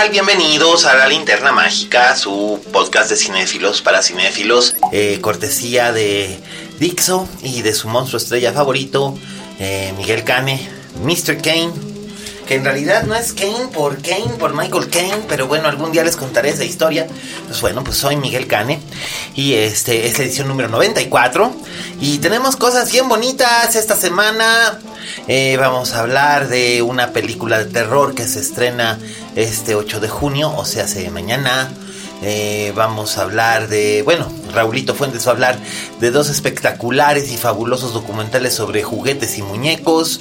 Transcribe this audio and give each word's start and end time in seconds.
Tal? 0.00 0.10
Bienvenidos 0.10 0.86
a 0.86 0.94
La 0.94 1.08
Linterna 1.08 1.52
Mágica, 1.52 2.16
su 2.16 2.60
podcast 2.72 3.10
de 3.10 3.16
cinéfilos 3.16 3.82
para 3.82 4.02
cinéfilos, 4.02 4.76
eh, 4.92 5.18
cortesía 5.20 5.92
de 5.92 6.38
Dixo 6.78 7.28
y 7.42 7.62
de 7.62 7.74
su 7.74 7.88
monstruo 7.88 8.18
estrella 8.18 8.52
favorito, 8.52 9.18
eh, 9.58 9.92
Miguel 9.98 10.24
Cane, 10.24 10.66
Mr. 11.02 11.42
Kane, 11.42 11.72
que 12.50 12.56
en 12.56 12.64
realidad 12.64 13.04
no 13.04 13.14
es 13.14 13.32
Kane 13.32 13.68
por 13.72 14.02
Kane, 14.02 14.34
por 14.36 14.54
Michael 14.56 14.90
Kane, 14.90 15.22
pero 15.28 15.46
bueno, 15.46 15.68
algún 15.68 15.92
día 15.92 16.02
les 16.02 16.16
contaré 16.16 16.48
esa 16.48 16.64
historia. 16.64 17.06
Pues 17.46 17.60
bueno, 17.60 17.84
pues 17.84 17.96
soy 17.96 18.16
Miguel 18.16 18.48
Cane 18.48 18.80
y 19.36 19.54
este 19.54 20.08
es 20.08 20.18
la 20.18 20.24
edición 20.24 20.48
número 20.48 20.68
94 20.68 21.54
y 22.00 22.18
tenemos 22.18 22.56
cosas 22.56 22.90
bien 22.90 23.08
bonitas 23.08 23.76
esta 23.76 23.94
semana. 23.94 24.80
Eh, 25.28 25.58
vamos 25.60 25.92
a 25.92 26.00
hablar 26.00 26.48
de 26.48 26.82
una 26.82 27.12
película 27.12 27.56
de 27.60 27.66
terror 27.66 28.16
que 28.16 28.26
se 28.26 28.40
estrena 28.40 28.98
este 29.36 29.76
8 29.76 30.00
de 30.00 30.08
junio, 30.08 30.52
o 30.52 30.64
sea, 30.64 30.86
hace 30.86 31.08
mañana. 31.08 31.70
Eh, 32.22 32.72
vamos 32.76 33.16
a 33.16 33.22
hablar 33.22 33.68
de, 33.68 34.02
bueno, 34.02 34.30
Raulito 34.52 34.94
Fuentes 34.94 35.26
va 35.26 35.30
a 35.30 35.34
hablar 35.34 35.58
de 36.00 36.10
dos 36.10 36.28
espectaculares 36.28 37.32
y 37.32 37.38
fabulosos 37.38 37.94
documentales 37.94 38.54
sobre 38.54 38.82
juguetes 38.82 39.38
y 39.38 39.42
muñecos. 39.42 40.20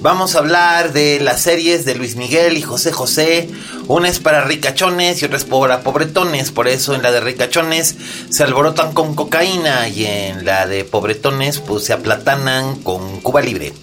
Vamos 0.00 0.34
a 0.34 0.38
hablar 0.38 0.92
de 0.92 1.20
las 1.20 1.42
series 1.42 1.84
de 1.84 1.94
Luis 1.94 2.16
Miguel 2.16 2.56
y 2.56 2.62
José 2.62 2.92
José. 2.92 3.48
Una 3.88 4.08
es 4.08 4.20
para 4.20 4.44
ricachones 4.44 5.20
y 5.20 5.26
otra 5.26 5.36
es 5.36 5.44
para 5.44 5.82
pobretones. 5.82 6.50
Por 6.50 6.68
eso 6.68 6.94
en 6.94 7.02
la 7.02 7.12
de 7.12 7.20
ricachones 7.20 7.96
se 8.30 8.42
alborotan 8.42 8.92
con 8.92 9.14
cocaína 9.14 9.88
y 9.88 10.06
en 10.06 10.44
la 10.44 10.66
de 10.66 10.84
pobretones 10.84 11.58
pues 11.58 11.84
se 11.84 11.92
aplatanan 11.92 12.76
con 12.76 13.20
Cuba 13.20 13.42
Libre. 13.42 13.74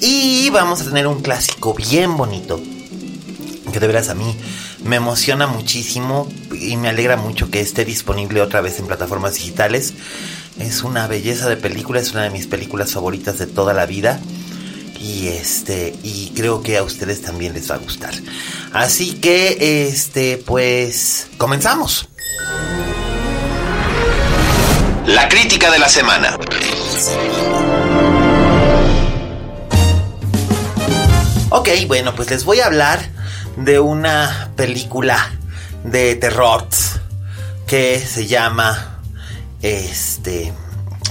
Y 0.00 0.48
vamos 0.50 0.80
a 0.80 0.84
tener 0.84 1.06
un 1.06 1.20
clásico 1.22 1.74
bien 1.74 2.16
bonito 2.16 2.60
que 3.72 3.80
de 3.80 3.86
veras 3.86 4.08
a 4.08 4.14
mí 4.14 4.36
me 4.84 4.96
emociona 4.96 5.46
muchísimo 5.46 6.28
y 6.52 6.76
me 6.76 6.88
alegra 6.88 7.16
mucho 7.16 7.50
que 7.50 7.60
esté 7.60 7.84
disponible 7.84 8.40
otra 8.40 8.60
vez 8.60 8.78
en 8.78 8.86
plataformas 8.86 9.34
digitales. 9.34 9.94
Es 10.58 10.82
una 10.82 11.06
belleza 11.06 11.48
de 11.48 11.56
película, 11.56 12.00
es 12.00 12.12
una 12.12 12.22
de 12.22 12.30
mis 12.30 12.46
películas 12.46 12.92
favoritas 12.92 13.38
de 13.38 13.46
toda 13.46 13.72
la 13.72 13.86
vida. 13.86 14.20
Y 15.00 15.28
este, 15.28 15.94
y 16.02 16.32
creo 16.34 16.62
que 16.62 16.78
a 16.78 16.82
ustedes 16.82 17.22
también 17.22 17.52
les 17.54 17.70
va 17.70 17.74
a 17.74 17.78
gustar. 17.78 18.14
Así 18.72 19.14
que, 19.14 19.88
este, 19.88 20.38
pues, 20.38 21.28
comenzamos. 21.36 22.08
La 25.06 25.28
crítica 25.28 25.70
de 25.70 25.78
la 25.78 25.88
semana. 25.88 26.38
Ok, 31.56 31.68
bueno, 31.86 32.16
pues 32.16 32.28
les 32.30 32.44
voy 32.44 32.58
a 32.58 32.66
hablar 32.66 32.98
de 33.56 33.78
una 33.78 34.50
película 34.56 35.30
de 35.84 36.16
terror 36.16 36.66
que 37.68 38.00
se 38.00 38.26
llama 38.26 38.98
este 39.62 40.52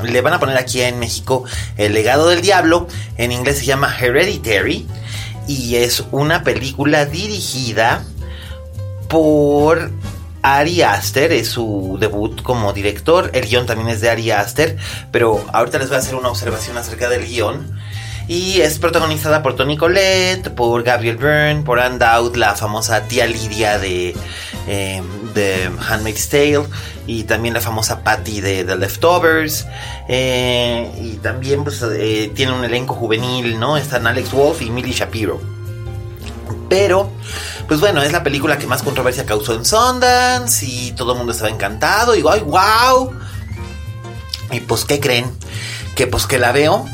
le 0.04 0.20
van 0.20 0.34
a 0.34 0.42
poner 0.42 0.58
aquí 0.58 0.82
en 0.82 1.00
México 1.00 1.46
El 1.78 1.94
legado 1.94 2.28
del 2.28 2.42
diablo, 2.42 2.90
en 3.18 3.32
inglés 3.32 3.60
se 3.60 3.66
llama 3.66 3.96
Hereditary 3.98 4.86
y 5.48 5.78
es 5.78 6.04
una 6.12 6.44
película 6.44 7.06
dirigida 7.06 8.04
por 9.08 9.92
Ari 10.42 10.82
Aster, 10.82 11.32
es 11.32 11.48
su 11.48 11.96
debut 12.02 12.42
como 12.42 12.74
director, 12.74 13.32
el 13.34 13.48
guion 13.48 13.66
también 13.66 13.88
es 13.88 14.02
de 14.02 14.10
Ari 14.10 14.32
Aster, 14.32 14.76
pero 15.10 15.42
ahorita 15.54 15.80
les 15.80 15.88
voy 15.88 15.96
a 15.96 16.00
hacer 16.02 16.16
una 16.16 16.28
observación 16.28 16.78
acerca 16.78 17.08
del 17.08 17.26
guion. 17.26 17.82
Y 18.28 18.62
es 18.62 18.80
protagonizada 18.80 19.44
por 19.44 19.56
Tony 19.56 19.76
Collette, 19.76 20.50
por 20.50 20.82
Gabriel 20.84 21.18
Byrne, 21.18 21.64
por 21.64 21.80
Anne 21.80 21.98
Dowd, 21.98 22.38
la 22.38 22.56
famosa 22.56 23.02
tía 23.04 23.26
Lidia 23.28 23.78
de, 23.80 24.16
eh, 24.68 25.70
Handmaid's 25.90 26.30
Tale, 26.30 26.64
y 27.06 27.24
también 27.24 27.54
la 27.54 27.60
famosa 27.60 28.02
Patty 28.02 28.40
de 28.40 28.64
The 28.64 28.78
Leftovers. 28.78 29.68
eh, 30.08 30.90
y 31.02 31.18
también 31.18 31.64
pues, 31.64 31.84
eh, 31.84 32.32
tiene 32.34 32.54
un 32.54 32.64
elenco 32.64 32.94
juvenil, 32.94 33.60
¿no? 33.60 33.78
Están 33.78 34.08
Alex 34.08 34.32
Wolf 34.32 34.62
y 34.62 34.70
Millie 34.70 34.94
Shapiro. 34.94 35.42
Pero, 36.70 37.12
pues 37.68 37.80
bueno, 37.82 38.02
es 38.02 38.12
la 38.12 38.24
película 38.24 38.58
que 38.58 38.68
más 38.68 38.84
controversia 38.84 39.26
causó 39.26 39.54
en 39.54 39.66
Sundance 39.66 40.66
y 40.66 40.92
todo 40.94 41.12
el 41.12 41.18
mundo 41.18 41.34
estaba 41.34 41.50
encantado. 41.50 42.14
Y 42.14 42.18
digo, 42.18 42.32
¡ay, 42.32 42.42
wow! 42.42 43.12
Y 44.52 44.62
pues, 44.62 44.86
¿qué 44.86 45.00
creen? 45.00 45.26
Que 45.96 46.08
pues 46.08 46.26
que 46.26 46.40
la 46.40 46.52
veo 46.52 46.86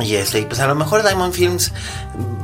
y 0.00 0.16
este, 0.16 0.40
y 0.40 0.44
pues 0.44 0.60
a 0.60 0.66
lo 0.66 0.74
mejor 0.74 1.02
Diamond 1.02 1.32
Films 1.32 1.72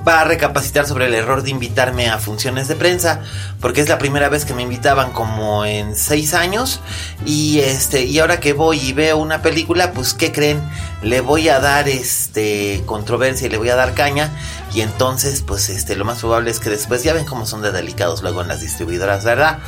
va 0.06 0.20
a 0.20 0.24
recapacitar 0.24 0.86
sobre 0.86 1.06
el 1.06 1.14
error 1.14 1.42
de 1.42 1.50
invitarme 1.50 2.08
a 2.08 2.18
funciones 2.18 2.68
de 2.68 2.76
prensa, 2.76 3.20
porque 3.60 3.80
es 3.80 3.88
la 3.88 3.98
primera 3.98 4.28
vez 4.28 4.44
que 4.44 4.54
me 4.54 4.62
invitaban 4.62 5.12
como 5.12 5.64
en 5.64 5.96
seis 5.96 6.32
años. 6.34 6.80
Y 7.26 7.60
este, 7.60 8.04
y 8.04 8.18
ahora 8.18 8.40
que 8.40 8.52
voy 8.52 8.78
y 8.78 8.92
veo 8.92 9.18
una 9.18 9.42
película, 9.42 9.92
pues 9.92 10.14
¿qué 10.14 10.32
creen? 10.32 10.62
Le 11.02 11.20
voy 11.20 11.48
a 11.48 11.60
dar 11.60 11.88
este 11.88 12.82
controversia 12.86 13.46
y 13.46 13.50
le 13.50 13.58
voy 13.58 13.70
a 13.70 13.76
dar 13.76 13.94
caña. 13.94 14.30
Y 14.72 14.82
entonces, 14.82 15.42
pues 15.42 15.68
este, 15.68 15.96
lo 15.96 16.04
más 16.04 16.20
probable 16.20 16.50
es 16.50 16.60
que 16.60 16.70
después 16.70 17.02
ya 17.02 17.12
ven 17.12 17.24
cómo 17.24 17.44
son 17.44 17.60
de 17.60 17.72
delicados 17.72 18.22
luego 18.22 18.42
en 18.42 18.48
las 18.48 18.60
distribuidoras, 18.60 19.24
¿verdad? 19.24 19.58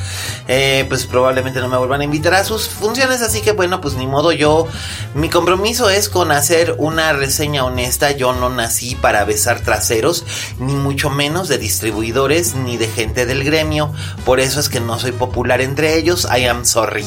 Eh, 0.47 0.85
pues 0.89 1.07
probablemente 1.07 1.61
no 1.61 1.69
me 1.69 1.77
vuelvan 1.77 2.03
a 2.03 2.05
invitar 2.05 2.35
a 2.35 2.45
sus 2.45 2.69
funciones, 2.69 3.21
así 3.21 3.41
que 3.41 3.51
bueno, 3.53 3.81
pues 3.81 3.95
ni 3.95 4.07
modo 4.07 4.31
yo. 4.31 4.69
Mi 5.15 5.29
compromiso 5.29 5.91
es 5.91 6.09
con 6.09 6.31
hacer 6.31 6.77
una 6.79 7.13
reseña 7.13 7.65
honesta. 7.65 8.13
Yo 8.13 8.33
no 8.33 8.49
nací 8.49 8.95
para 8.95 9.25
besar 9.25 9.61
traseros, 9.61 10.25
ni 10.61 10.75
mucho 10.75 11.11
menos 11.11 11.49
de 11.49 11.59
distribuidores 11.59 12.55
ni 12.55 12.77
de 12.77 12.87
gente 12.87 13.27
del 13.27 13.43
gremio. 13.43 13.93
Por 14.25 14.39
eso 14.39 14.61
es 14.61 14.69
que 14.69 14.79
no 14.79 15.01
soy 15.01 15.13
popular 15.13 15.61
entre 15.61 15.97
ellos. 15.97 16.29
I 16.33 16.45
am 16.45 16.65
sorry. 16.65 17.05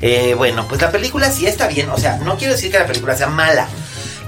Eh, 0.00 0.34
bueno, 0.36 0.66
pues 0.68 0.80
la 0.80 0.90
película 0.90 1.30
sí 1.30 1.46
está 1.46 1.68
bien. 1.68 1.90
O 1.90 1.98
sea, 1.98 2.18
no 2.18 2.36
quiero 2.36 2.54
decir 2.54 2.72
que 2.72 2.78
la 2.78 2.86
película 2.86 3.16
sea 3.16 3.28
mala. 3.28 3.65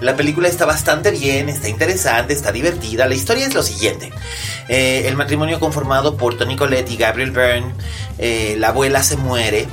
La 0.00 0.16
película 0.16 0.48
está 0.48 0.64
bastante 0.64 1.10
bien, 1.10 1.48
está 1.48 1.68
interesante, 1.68 2.32
está 2.32 2.52
divertida. 2.52 3.06
La 3.06 3.14
historia 3.14 3.46
es 3.46 3.54
lo 3.54 3.62
siguiente. 3.62 4.12
Eh, 4.68 5.04
el 5.06 5.16
matrimonio 5.16 5.58
conformado 5.58 6.16
por 6.16 6.36
Tony 6.36 6.56
Collette 6.56 6.90
y 6.90 6.96
Gabriel 6.96 7.32
Byrne, 7.32 7.74
eh, 8.18 8.56
la 8.58 8.68
abuela 8.68 9.02
se 9.02 9.16
muere. 9.16 9.66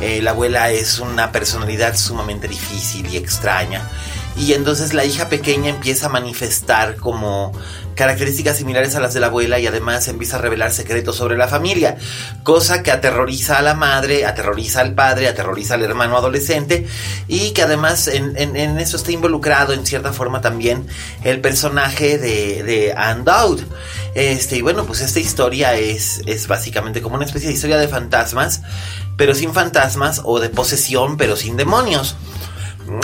Eh, 0.00 0.22
la 0.22 0.30
abuela 0.30 0.70
es 0.70 1.00
una 1.00 1.32
personalidad 1.32 1.96
sumamente 1.96 2.46
difícil 2.46 3.08
y 3.08 3.16
extraña. 3.16 3.82
Y 4.38 4.52
entonces 4.52 4.94
la 4.94 5.04
hija 5.04 5.28
pequeña 5.28 5.70
empieza 5.70 6.06
a 6.06 6.10
manifestar 6.10 6.96
como 6.96 7.52
características 7.96 8.56
similares 8.56 8.94
a 8.94 9.00
las 9.00 9.12
de 9.12 9.18
la 9.18 9.26
abuela 9.26 9.58
y 9.58 9.66
además 9.66 10.06
empieza 10.06 10.36
a 10.36 10.40
revelar 10.40 10.70
secretos 10.70 11.16
sobre 11.16 11.36
la 11.36 11.48
familia, 11.48 11.96
cosa 12.44 12.84
que 12.84 12.92
aterroriza 12.92 13.58
a 13.58 13.62
la 13.62 13.74
madre, 13.74 14.24
aterroriza 14.24 14.80
al 14.80 14.94
padre, 14.94 15.26
aterroriza 15.26 15.74
al 15.74 15.82
hermano 15.82 16.16
adolescente 16.16 16.86
y 17.26 17.50
que 17.50 17.62
además 17.62 18.06
en, 18.06 18.36
eso 18.78 18.96
está 18.96 19.10
involucrado 19.10 19.72
en 19.72 19.84
cierta 19.84 20.12
forma 20.12 20.40
también 20.40 20.86
el 21.24 21.40
personaje 21.40 22.18
de, 22.18 22.62
de 22.62 22.94
Anne. 22.96 23.24
Este, 24.14 24.56
y 24.56 24.62
bueno, 24.62 24.84
pues 24.86 25.00
esta 25.00 25.18
historia 25.18 25.74
es, 25.74 26.22
es 26.26 26.46
básicamente 26.46 27.02
como 27.02 27.16
una 27.16 27.24
especie 27.24 27.48
de 27.48 27.54
historia 27.54 27.78
de 27.78 27.88
fantasmas, 27.88 28.62
pero 29.16 29.34
sin 29.34 29.52
fantasmas, 29.52 30.22
o 30.24 30.38
de 30.38 30.48
posesión, 30.48 31.16
pero 31.16 31.36
sin 31.36 31.56
demonios. 31.56 32.14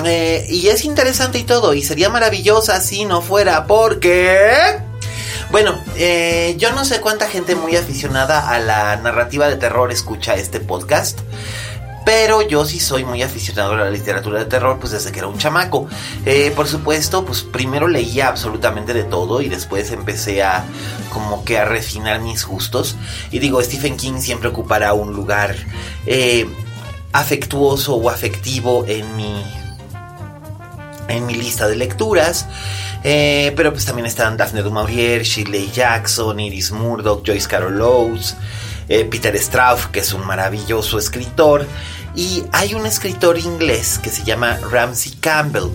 Eh, 0.04 0.46
y 0.48 0.68
es 0.68 0.84
interesante 0.84 1.38
y 1.38 1.44
todo, 1.44 1.74
y 1.74 1.82
sería 1.82 2.08
maravillosa 2.08 2.80
si 2.80 3.04
no 3.04 3.20
fuera 3.20 3.66
porque... 3.66 4.78
Bueno, 5.50 5.78
eh, 5.96 6.56
yo 6.58 6.72
no 6.72 6.84
sé 6.84 7.00
cuánta 7.00 7.28
gente 7.28 7.54
muy 7.54 7.76
aficionada 7.76 8.48
a 8.48 8.58
la 8.58 8.96
narrativa 8.96 9.48
de 9.48 9.56
terror 9.56 9.92
escucha 9.92 10.34
este 10.34 10.58
podcast. 10.58 11.20
Pero 12.04 12.42
yo 12.42 12.66
sí 12.66 12.80
soy 12.80 13.02
muy 13.04 13.22
aficionado 13.22 13.72
a 13.72 13.76
la 13.76 13.90
literatura 13.90 14.38
de 14.40 14.44
terror, 14.44 14.78
pues 14.78 14.92
desde 14.92 15.10
que 15.10 15.20
era 15.20 15.28
un 15.28 15.38
chamaco. 15.38 15.88
Eh, 16.26 16.52
por 16.54 16.68
supuesto, 16.68 17.24
pues 17.24 17.42
primero 17.42 17.88
leía 17.88 18.28
absolutamente 18.28 18.92
de 18.92 19.04
todo 19.04 19.40
y 19.40 19.48
después 19.48 19.90
empecé 19.90 20.42
a 20.42 20.66
como 21.10 21.44
que 21.44 21.56
a 21.56 21.64
refinar 21.64 22.20
mis 22.20 22.44
gustos. 22.44 22.96
Y 23.30 23.38
digo, 23.38 23.62
Stephen 23.62 23.96
King 23.96 24.20
siempre 24.20 24.48
ocupará 24.50 24.92
un 24.92 25.14
lugar 25.14 25.56
afectuoso 27.12 27.94
o 27.94 28.10
afectivo 28.10 28.84
en 28.86 29.16
mi 29.16 29.42
en 31.08 31.26
mi 31.26 31.34
lista 31.34 31.68
de 31.68 31.76
lecturas. 31.76 32.46
Eh, 33.02 33.52
pero 33.56 33.72
pues 33.72 33.84
también 33.84 34.06
están 34.06 34.36
Daphne 34.36 34.62
du 34.62 34.70
Maurier, 34.70 35.22
Shirley 35.22 35.70
Jackson, 35.70 36.40
Iris 36.40 36.70
Murdoch, 36.70 37.22
Joyce 37.26 37.48
Carol 37.48 37.80
Oates, 37.80 38.36
Peter 38.86 39.36
Straub, 39.38 39.90
que 39.90 40.00
es 40.00 40.12
un 40.12 40.26
maravilloso 40.26 40.98
escritor. 40.98 41.66
Y 42.16 42.44
hay 42.52 42.74
un 42.74 42.86
escritor 42.86 43.38
inglés 43.38 43.98
que 43.98 44.10
se 44.10 44.22
llama 44.24 44.58
Ramsey 44.70 45.12
Campbell. 45.20 45.70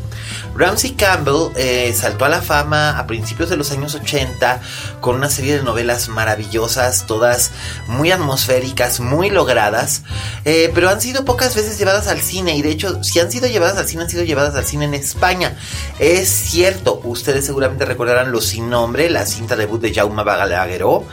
Ramsey 0.55 0.91
Campbell 0.91 1.51
eh, 1.55 1.93
saltó 1.93 2.25
a 2.25 2.29
la 2.29 2.41
fama 2.41 2.97
a 2.97 3.07
principios 3.07 3.49
de 3.49 3.57
los 3.57 3.71
años 3.71 3.95
80 3.95 4.61
con 4.99 5.15
una 5.15 5.29
serie 5.29 5.57
de 5.57 5.63
novelas 5.63 6.09
maravillosas, 6.09 7.05
todas 7.07 7.51
muy 7.87 8.11
atmosféricas, 8.11 8.99
muy 8.99 9.29
logradas, 9.29 10.03
eh, 10.45 10.71
pero 10.73 10.89
han 10.89 11.01
sido 11.01 11.25
pocas 11.25 11.55
veces 11.55 11.77
llevadas 11.77 12.07
al 12.07 12.21
cine 12.21 12.55
y 12.55 12.61
de 12.61 12.71
hecho 12.71 13.03
si 13.03 13.19
han 13.19 13.31
sido 13.31 13.47
llevadas 13.47 13.77
al 13.77 13.87
cine 13.87 14.03
han 14.03 14.09
sido 14.09 14.23
llevadas 14.23 14.55
al 14.55 14.65
cine 14.65 14.85
en 14.85 14.93
España. 14.93 15.57
Es 15.99 16.29
cierto, 16.29 17.01
ustedes 17.03 17.45
seguramente 17.45 17.85
recordarán 17.85 18.31
Los 18.31 18.47
Sin 18.47 18.69
Nombre, 18.69 19.09
la 19.09 19.25
cinta 19.25 19.55
debut 19.55 19.81
de 19.81 19.93
Jaume 19.93 20.23
Balagueró, 20.23 21.05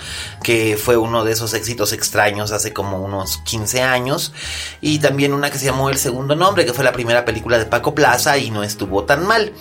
que 0.46 0.76
fue 0.76 0.96
uno 0.96 1.24
de 1.24 1.32
esos 1.32 1.54
éxitos 1.54 1.92
extraños 1.92 2.52
hace 2.52 2.72
como 2.72 3.00
unos 3.00 3.38
15 3.38 3.82
años, 3.82 4.32
y 4.80 5.00
también 5.00 5.34
una 5.34 5.50
que 5.50 5.58
se 5.58 5.64
llamó 5.64 5.90
El 5.90 5.98
Segundo 5.98 6.36
Nombre, 6.36 6.64
que 6.64 6.72
fue 6.72 6.84
la 6.84 6.92
primera 6.92 7.24
película 7.24 7.58
de 7.58 7.66
Paco 7.66 7.96
Plaza 7.96 8.38
y 8.38 8.52
no 8.52 8.62
estuvo 8.62 9.02
tan 9.02 9.26
mal. 9.26 9.52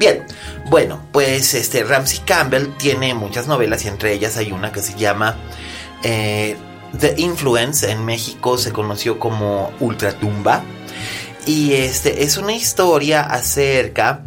Bien, 0.00 0.26
bueno, 0.68 1.00
pues 1.12 1.54
este 1.54 1.84
Ramsey 1.84 2.22
Campbell 2.24 2.76
tiene 2.76 3.14
muchas 3.14 3.46
novelas 3.46 3.84
y 3.84 3.88
entre 3.88 4.14
ellas 4.14 4.36
hay 4.36 4.50
una 4.50 4.72
que 4.72 4.82
se 4.82 4.98
llama 4.98 5.36
eh, 6.02 6.56
The 6.98 7.14
Influence. 7.18 7.88
En 7.88 8.04
México 8.04 8.58
se 8.58 8.72
conoció 8.72 9.20
como 9.20 9.70
Ultratumba. 9.78 10.64
Y 11.46 11.74
este 11.74 12.24
es 12.24 12.36
una 12.36 12.52
historia 12.52 13.20
acerca 13.20 14.24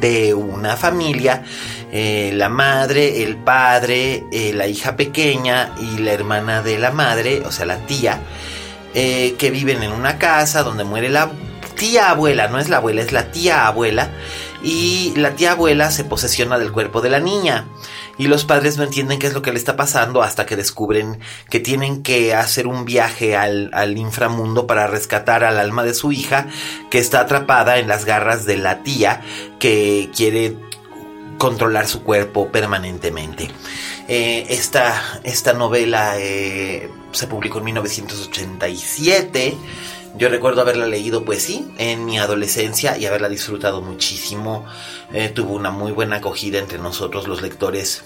de 0.00 0.34
una 0.34 0.76
familia, 0.76 1.44
eh, 1.92 2.32
la 2.34 2.48
madre, 2.48 3.22
el 3.22 3.36
padre, 3.36 4.24
eh, 4.32 4.52
la 4.54 4.66
hija 4.66 4.96
pequeña 4.96 5.74
y 5.80 5.98
la 5.98 6.12
hermana 6.12 6.62
de 6.62 6.78
la 6.78 6.90
madre, 6.90 7.42
o 7.44 7.52
sea, 7.52 7.66
la 7.66 7.78
tía, 7.86 8.20
que 8.92 9.50
viven 9.52 9.84
en 9.84 9.92
una 9.92 10.18
casa 10.18 10.64
donde 10.64 10.82
muere 10.82 11.08
la 11.10 11.30
tía 11.80 12.10
abuela, 12.10 12.48
no 12.48 12.58
es 12.58 12.68
la 12.68 12.76
abuela, 12.76 13.00
es 13.00 13.10
la 13.10 13.32
tía 13.32 13.66
abuela. 13.66 14.10
Y 14.62 15.14
la 15.16 15.34
tía 15.34 15.52
abuela 15.52 15.90
se 15.90 16.04
posesiona 16.04 16.58
del 16.58 16.72
cuerpo 16.72 17.00
de 17.00 17.08
la 17.08 17.20
niña. 17.20 17.68
Y 18.18 18.26
los 18.26 18.44
padres 18.44 18.76
no 18.76 18.84
entienden 18.84 19.18
qué 19.18 19.26
es 19.26 19.32
lo 19.32 19.40
que 19.40 19.50
le 19.50 19.58
está 19.58 19.76
pasando 19.76 20.22
hasta 20.22 20.44
que 20.44 20.56
descubren 20.56 21.20
que 21.48 21.58
tienen 21.58 22.02
que 22.02 22.34
hacer 22.34 22.66
un 22.66 22.84
viaje 22.84 23.34
al, 23.34 23.70
al 23.72 23.96
inframundo 23.96 24.66
para 24.66 24.86
rescatar 24.86 25.42
al 25.42 25.58
alma 25.58 25.84
de 25.84 25.94
su 25.94 26.12
hija 26.12 26.48
que 26.90 26.98
está 26.98 27.20
atrapada 27.20 27.78
en 27.78 27.88
las 27.88 28.04
garras 28.04 28.44
de 28.44 28.58
la 28.58 28.82
tía 28.82 29.22
que 29.58 30.10
quiere 30.14 30.54
controlar 31.40 31.88
su 31.88 32.02
cuerpo 32.02 32.52
permanentemente. 32.52 33.50
Eh, 34.08 34.44
esta, 34.50 35.20
esta, 35.24 35.54
novela 35.54 36.18
eh, 36.18 36.90
se 37.12 37.26
publicó 37.28 37.58
en 37.58 37.64
1987. 37.64 39.56
Yo 40.18 40.28
recuerdo 40.28 40.60
haberla 40.60 40.86
leído, 40.86 41.24
pues 41.24 41.42
sí, 41.42 41.66
en 41.78 42.04
mi 42.04 42.18
adolescencia 42.18 42.98
y 42.98 43.06
haberla 43.06 43.30
disfrutado 43.30 43.80
muchísimo. 43.80 44.66
Eh, 45.14 45.30
tuvo 45.30 45.54
una 45.54 45.70
muy 45.70 45.92
buena 45.92 46.16
acogida 46.16 46.58
entre 46.58 46.78
nosotros 46.78 47.26
los 47.26 47.40
lectores 47.40 48.04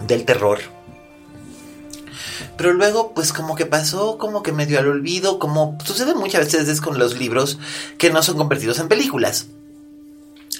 del 0.00 0.24
terror. 0.24 0.58
Pero 2.56 2.72
luego, 2.72 3.14
pues 3.14 3.32
como 3.32 3.54
que 3.54 3.66
pasó, 3.66 4.18
como 4.18 4.42
que 4.42 4.50
medio 4.50 4.80
al 4.80 4.88
olvido, 4.88 5.38
como 5.38 5.78
sucede 5.84 6.16
muchas 6.16 6.52
veces 6.52 6.80
con 6.80 6.98
los 6.98 7.16
libros 7.16 7.60
que 7.96 8.10
no 8.10 8.24
son 8.24 8.36
convertidos 8.38 8.80
en 8.80 8.88
películas. 8.88 9.46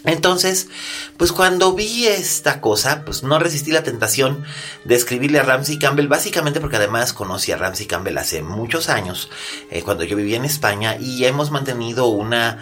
Entonces, 0.05 0.69
pues 1.17 1.33
cuando 1.33 1.75
vi 1.75 2.06
esta 2.06 2.61
cosa, 2.61 3.05
pues 3.05 3.23
no 3.23 3.39
resistí 3.39 3.73
la 3.73 3.83
tentación 3.83 4.45
de 4.85 4.95
escribirle 4.95 5.41
a 5.41 5.43
Ramsey 5.43 5.79
Campbell, 5.79 6.09
básicamente 6.09 6.61
porque 6.61 6.77
además 6.77 7.12
conocí 7.12 7.53
a 7.53 7.56
Ramsey 7.56 7.87
Campbell 7.87 8.19
hace 8.19 8.43
muchos 8.43 8.89
años, 8.89 9.29
eh, 9.71 9.83
cuando 9.83 10.05
yo 10.05 10.17
vivía 10.17 10.37
en 10.37 10.45
España, 10.45 10.97
y 10.99 11.25
hemos 11.25 11.50
mantenido 11.50 12.06
una 12.06 12.59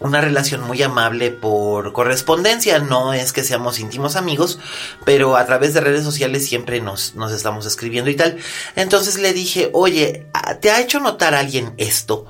una 0.00 0.20
relación 0.20 0.62
muy 0.62 0.82
amable 0.82 1.30
por 1.30 1.92
correspondencia. 1.92 2.78
No 2.78 3.12
es 3.12 3.32
que 3.32 3.44
seamos 3.44 3.78
íntimos 3.78 4.16
amigos, 4.16 4.58
pero 5.04 5.36
a 5.36 5.46
través 5.46 5.74
de 5.74 5.80
redes 5.80 6.04
sociales 6.04 6.46
siempre 6.46 6.80
nos, 6.80 7.14
nos 7.14 7.32
estamos 7.32 7.66
escribiendo 7.66 8.10
y 8.10 8.16
tal. 8.16 8.36
Entonces 8.76 9.18
le 9.18 9.32
dije, 9.32 9.70
oye, 9.72 10.26
¿te 10.60 10.70
ha 10.70 10.80
hecho 10.80 11.00
notar 11.00 11.34
alguien 11.34 11.74
esto? 11.76 12.26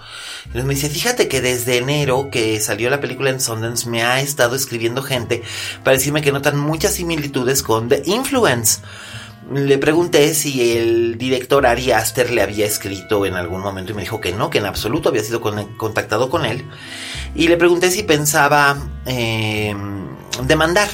Y 0.54 0.62
me 0.62 0.74
dice, 0.74 0.88
fíjate 0.88 1.28
que 1.28 1.40
desde 1.40 1.78
enero 1.78 2.28
que 2.30 2.60
salió 2.60 2.90
la 2.90 3.00
película 3.00 3.30
en 3.30 3.40
Sundance 3.40 3.88
me 3.88 4.04
ha 4.04 4.20
estado 4.20 4.56
escribiendo 4.56 5.02
gente 5.02 5.42
para 5.82 5.96
decirme 5.96 6.22
que 6.22 6.32
notan 6.32 6.58
muchas 6.58 6.94
similitudes 6.94 7.62
con 7.62 7.88
The 7.88 8.02
Influence 8.06 8.80
le 9.52 9.78
pregunté 9.78 10.32
si 10.34 10.76
el 10.76 11.18
director 11.18 11.66
Ari 11.66 11.92
Aster 11.92 12.30
le 12.30 12.42
había 12.42 12.66
escrito 12.66 13.26
en 13.26 13.34
algún 13.34 13.60
momento 13.60 13.92
y 13.92 13.94
me 13.94 14.02
dijo 14.02 14.20
que 14.20 14.32
no, 14.32 14.48
que 14.48 14.58
en 14.58 14.66
absoluto 14.66 15.10
había 15.10 15.22
sido 15.22 15.40
contactado 15.76 16.30
con 16.30 16.46
él. 16.46 16.64
Y 17.34 17.48
le 17.48 17.56
pregunté 17.56 17.90
si 17.90 18.02
pensaba 18.02 18.76
eh, 19.06 19.74
demandar 20.42 20.88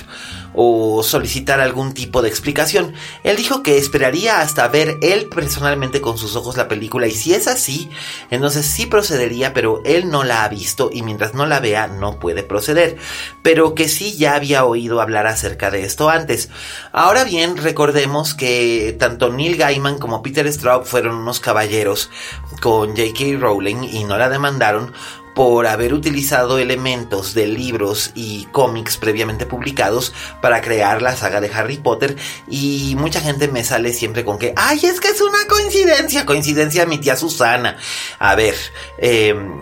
o 0.52 1.02
solicitar 1.02 1.60
algún 1.60 1.94
tipo 1.94 2.22
de 2.22 2.28
explicación. 2.28 2.92
Él 3.22 3.36
dijo 3.36 3.62
que 3.62 3.78
esperaría 3.78 4.40
hasta 4.40 4.66
ver 4.68 4.98
él 5.02 5.28
personalmente 5.28 6.00
con 6.00 6.18
sus 6.18 6.36
ojos 6.36 6.56
la 6.56 6.68
película 6.68 7.06
y 7.06 7.12
si 7.12 7.34
es 7.34 7.46
así, 7.46 7.90
entonces 8.30 8.66
sí 8.66 8.86
procedería, 8.86 9.54
pero 9.54 9.80
él 9.84 10.10
no 10.10 10.24
la 10.24 10.44
ha 10.44 10.48
visto 10.48 10.90
y 10.92 11.02
mientras 11.02 11.34
no 11.34 11.46
la 11.46 11.60
vea 11.60 11.86
no 11.86 12.18
puede 12.18 12.42
proceder, 12.42 12.96
pero 13.42 13.74
que 13.74 13.88
sí 13.88 14.16
ya 14.16 14.34
había 14.34 14.64
oído 14.64 15.00
hablar 15.00 15.26
acerca 15.26 15.70
de 15.70 15.84
esto 15.84 16.10
antes. 16.10 16.50
Ahora 16.92 17.24
bien, 17.24 17.56
recordemos 17.56 18.34
que 18.34 18.96
tanto 18.98 19.32
Neil 19.32 19.56
Gaiman 19.56 19.98
como 19.98 20.22
Peter 20.22 20.50
Straub 20.52 20.84
fueron 20.84 21.14
unos 21.14 21.40
caballeros 21.40 22.10
con 22.60 22.90
J.K. 22.90 23.38
Rowling 23.38 23.84
y 23.84 24.04
no 24.04 24.18
la 24.18 24.28
demandaron 24.28 24.92
por 25.40 25.66
haber 25.66 25.94
utilizado 25.94 26.58
elementos 26.58 27.32
de 27.32 27.46
libros 27.46 28.10
y 28.14 28.44
cómics 28.52 28.98
previamente 28.98 29.46
publicados 29.46 30.12
para 30.42 30.60
crear 30.60 31.00
la 31.00 31.16
saga 31.16 31.40
de 31.40 31.50
Harry 31.50 31.78
Potter 31.78 32.14
y 32.46 32.94
mucha 32.98 33.22
gente 33.22 33.48
me 33.48 33.64
sale 33.64 33.94
siempre 33.94 34.22
con 34.22 34.38
que, 34.38 34.52
ay, 34.54 34.80
es 34.82 35.00
que 35.00 35.08
es 35.08 35.22
una 35.22 35.46
coincidencia, 35.48 36.26
coincidencia 36.26 36.84
mi 36.84 36.98
tía 36.98 37.16
Susana. 37.16 37.78
A 38.18 38.34
ver, 38.34 38.54
em, 38.98 39.58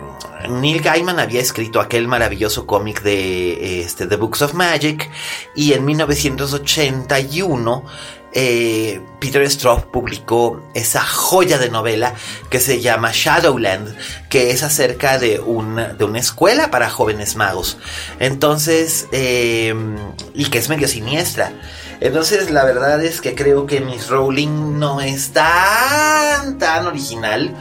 Neil 0.49 0.81
Gaiman 0.81 1.17
había 1.17 1.39
escrito 1.39 1.79
aquel 1.79 2.09
maravilloso 2.09 2.67
cómic 2.67 3.01
de 3.01 3.79
este, 3.79 4.05
The 4.05 4.17
Books 4.17 4.41
of 4.41 4.55
Magic 4.55 5.09
y 5.55 5.71
en 5.71 5.85
1981 5.85 7.85
eh, 8.33 9.01
Peter 9.19 9.49
Straub 9.49 9.91
publicó 9.91 10.61
esa 10.73 11.01
joya 11.01 11.57
de 11.57 11.69
novela 11.69 12.13
que 12.49 12.59
se 12.59 12.81
llama 12.81 13.11
Shadowland, 13.13 13.95
que 14.29 14.51
es 14.51 14.63
acerca 14.63 15.17
de 15.17 15.39
una, 15.39 15.93
de 15.93 16.05
una 16.05 16.19
escuela 16.19 16.71
para 16.71 16.89
jóvenes 16.89 17.35
magos. 17.35 17.77
Entonces, 18.19 19.07
eh, 19.11 19.73
y 20.33 20.45
que 20.45 20.59
es 20.59 20.69
medio 20.69 20.87
siniestra. 20.87 21.53
Entonces, 22.01 22.49
la 22.51 22.63
verdad 22.63 23.03
es 23.03 23.19
que 23.19 23.35
creo 23.35 23.65
que 23.65 23.81
Miss 23.81 24.07
Rowling 24.07 24.79
no 24.79 25.01
es 25.01 25.31
tan, 25.31 26.57
tan 26.57 26.87
original 26.87 27.55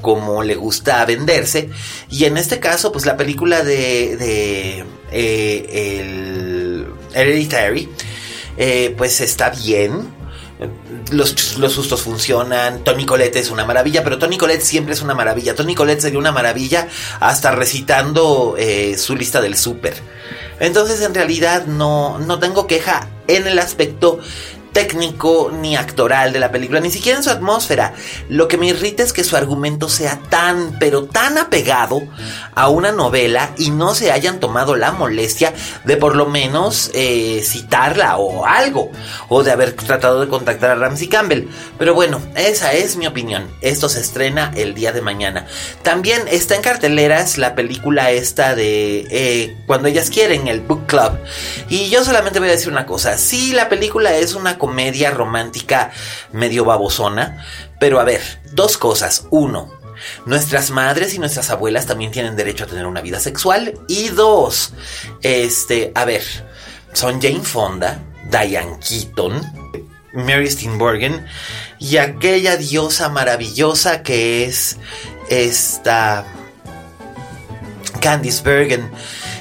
como 0.00 0.42
le 0.42 0.54
gusta 0.54 1.04
venderse. 1.04 1.70
Y 2.08 2.24
en 2.24 2.36
este 2.36 2.60
caso, 2.60 2.92
pues 2.92 3.06
la 3.06 3.16
película 3.16 3.62
de, 3.62 4.16
de 4.16 4.84
eh, 5.10 5.98
el 6.00 6.86
Hereditary 7.14 7.88
eh, 8.62 8.94
pues 8.96 9.22
está 9.22 9.48
bien. 9.48 10.14
Los, 11.10 11.56
los, 11.56 11.72
sustos 11.72 12.02
funcionan. 12.02 12.84
Tony 12.84 13.06
Colette 13.06 13.36
es 13.36 13.50
una 13.50 13.64
maravilla, 13.64 14.04
pero 14.04 14.18
Tony 14.18 14.36
Colette 14.36 14.60
siempre 14.60 14.92
es 14.92 15.00
una 15.00 15.14
maravilla. 15.14 15.54
Tony 15.54 15.74
Colette 15.74 16.02
sería 16.02 16.18
una 16.18 16.30
maravilla 16.30 16.86
hasta 17.20 17.52
recitando 17.52 18.56
eh, 18.58 18.98
su 18.98 19.16
lista 19.16 19.40
del 19.40 19.56
súper. 19.56 19.94
Entonces, 20.58 21.00
en 21.00 21.14
realidad, 21.14 21.64
no, 21.64 22.18
no 22.18 22.38
tengo 22.38 22.66
queja 22.66 23.08
en 23.28 23.46
el 23.46 23.58
aspecto 23.58 24.20
técnico 24.72 25.50
ni 25.52 25.76
actoral 25.76 26.32
de 26.32 26.40
la 26.40 26.50
película, 26.50 26.80
ni 26.80 26.90
siquiera 26.90 27.18
en 27.18 27.24
su 27.24 27.30
atmósfera. 27.30 27.94
Lo 28.28 28.48
que 28.48 28.56
me 28.56 28.66
irrita 28.66 29.02
es 29.02 29.12
que 29.12 29.24
su 29.24 29.36
argumento 29.36 29.88
sea 29.88 30.20
tan, 30.28 30.76
pero 30.78 31.04
tan 31.04 31.38
apegado 31.38 32.02
a 32.54 32.68
una 32.68 32.92
novela 32.92 33.50
y 33.58 33.70
no 33.70 33.94
se 33.94 34.12
hayan 34.12 34.40
tomado 34.40 34.76
la 34.76 34.92
molestia 34.92 35.52
de 35.84 35.96
por 35.96 36.16
lo 36.16 36.26
menos 36.26 36.90
eh, 36.94 37.42
citarla 37.44 38.16
o 38.18 38.46
algo, 38.46 38.90
o 39.28 39.42
de 39.42 39.52
haber 39.52 39.72
tratado 39.72 40.20
de 40.20 40.28
contactar 40.28 40.70
a 40.70 40.74
Ramsey 40.74 41.08
Campbell. 41.08 41.48
Pero 41.78 41.94
bueno, 41.94 42.20
esa 42.36 42.72
es 42.72 42.96
mi 42.96 43.06
opinión. 43.06 43.48
Esto 43.60 43.88
se 43.88 44.00
estrena 44.00 44.52
el 44.56 44.74
día 44.74 44.92
de 44.92 45.00
mañana. 45.00 45.46
También 45.82 46.22
está 46.28 46.54
en 46.54 46.62
carteleras 46.62 47.38
la 47.38 47.54
película 47.54 48.10
esta 48.10 48.54
de 48.54 49.06
eh, 49.10 49.56
Cuando 49.66 49.88
ellas 49.88 50.10
quieren, 50.10 50.48
el 50.48 50.60
Book 50.60 50.86
Club. 50.86 51.18
Y 51.68 51.88
yo 51.88 52.04
solamente 52.04 52.38
voy 52.38 52.48
a 52.48 52.52
decir 52.52 52.70
una 52.70 52.86
cosa. 52.86 53.16
Sí, 53.18 53.52
la 53.52 53.68
película 53.68 54.16
es 54.16 54.34
una 54.34 54.58
comedia 54.60 55.10
romántica 55.10 55.90
medio 56.30 56.64
babosona. 56.64 57.44
Pero 57.80 57.98
a 57.98 58.04
ver, 58.04 58.20
dos 58.52 58.78
cosas. 58.78 59.26
Uno, 59.30 59.80
Nuestras 60.26 60.70
madres 60.70 61.14
y 61.14 61.18
nuestras 61.18 61.50
abuelas 61.50 61.86
también 61.86 62.10
tienen 62.10 62.36
derecho 62.36 62.64
a 62.64 62.66
tener 62.66 62.86
una 62.86 63.00
vida 63.00 63.20
sexual. 63.20 63.74
Y 63.88 64.08
dos, 64.08 64.72
este, 65.22 65.92
a 65.94 66.04
ver, 66.04 66.22
son 66.92 67.20
Jane 67.20 67.40
Fonda, 67.42 68.00
Diane 68.30 68.78
Keaton, 68.80 69.40
Mary 70.12 70.50
Steenburgen 70.50 71.26
y 71.78 71.98
aquella 71.98 72.56
diosa 72.56 73.08
maravillosa 73.08 74.02
que 74.02 74.44
es 74.44 74.76
esta 75.28 76.24
Candice 78.00 78.42
Bergen. 78.42 78.90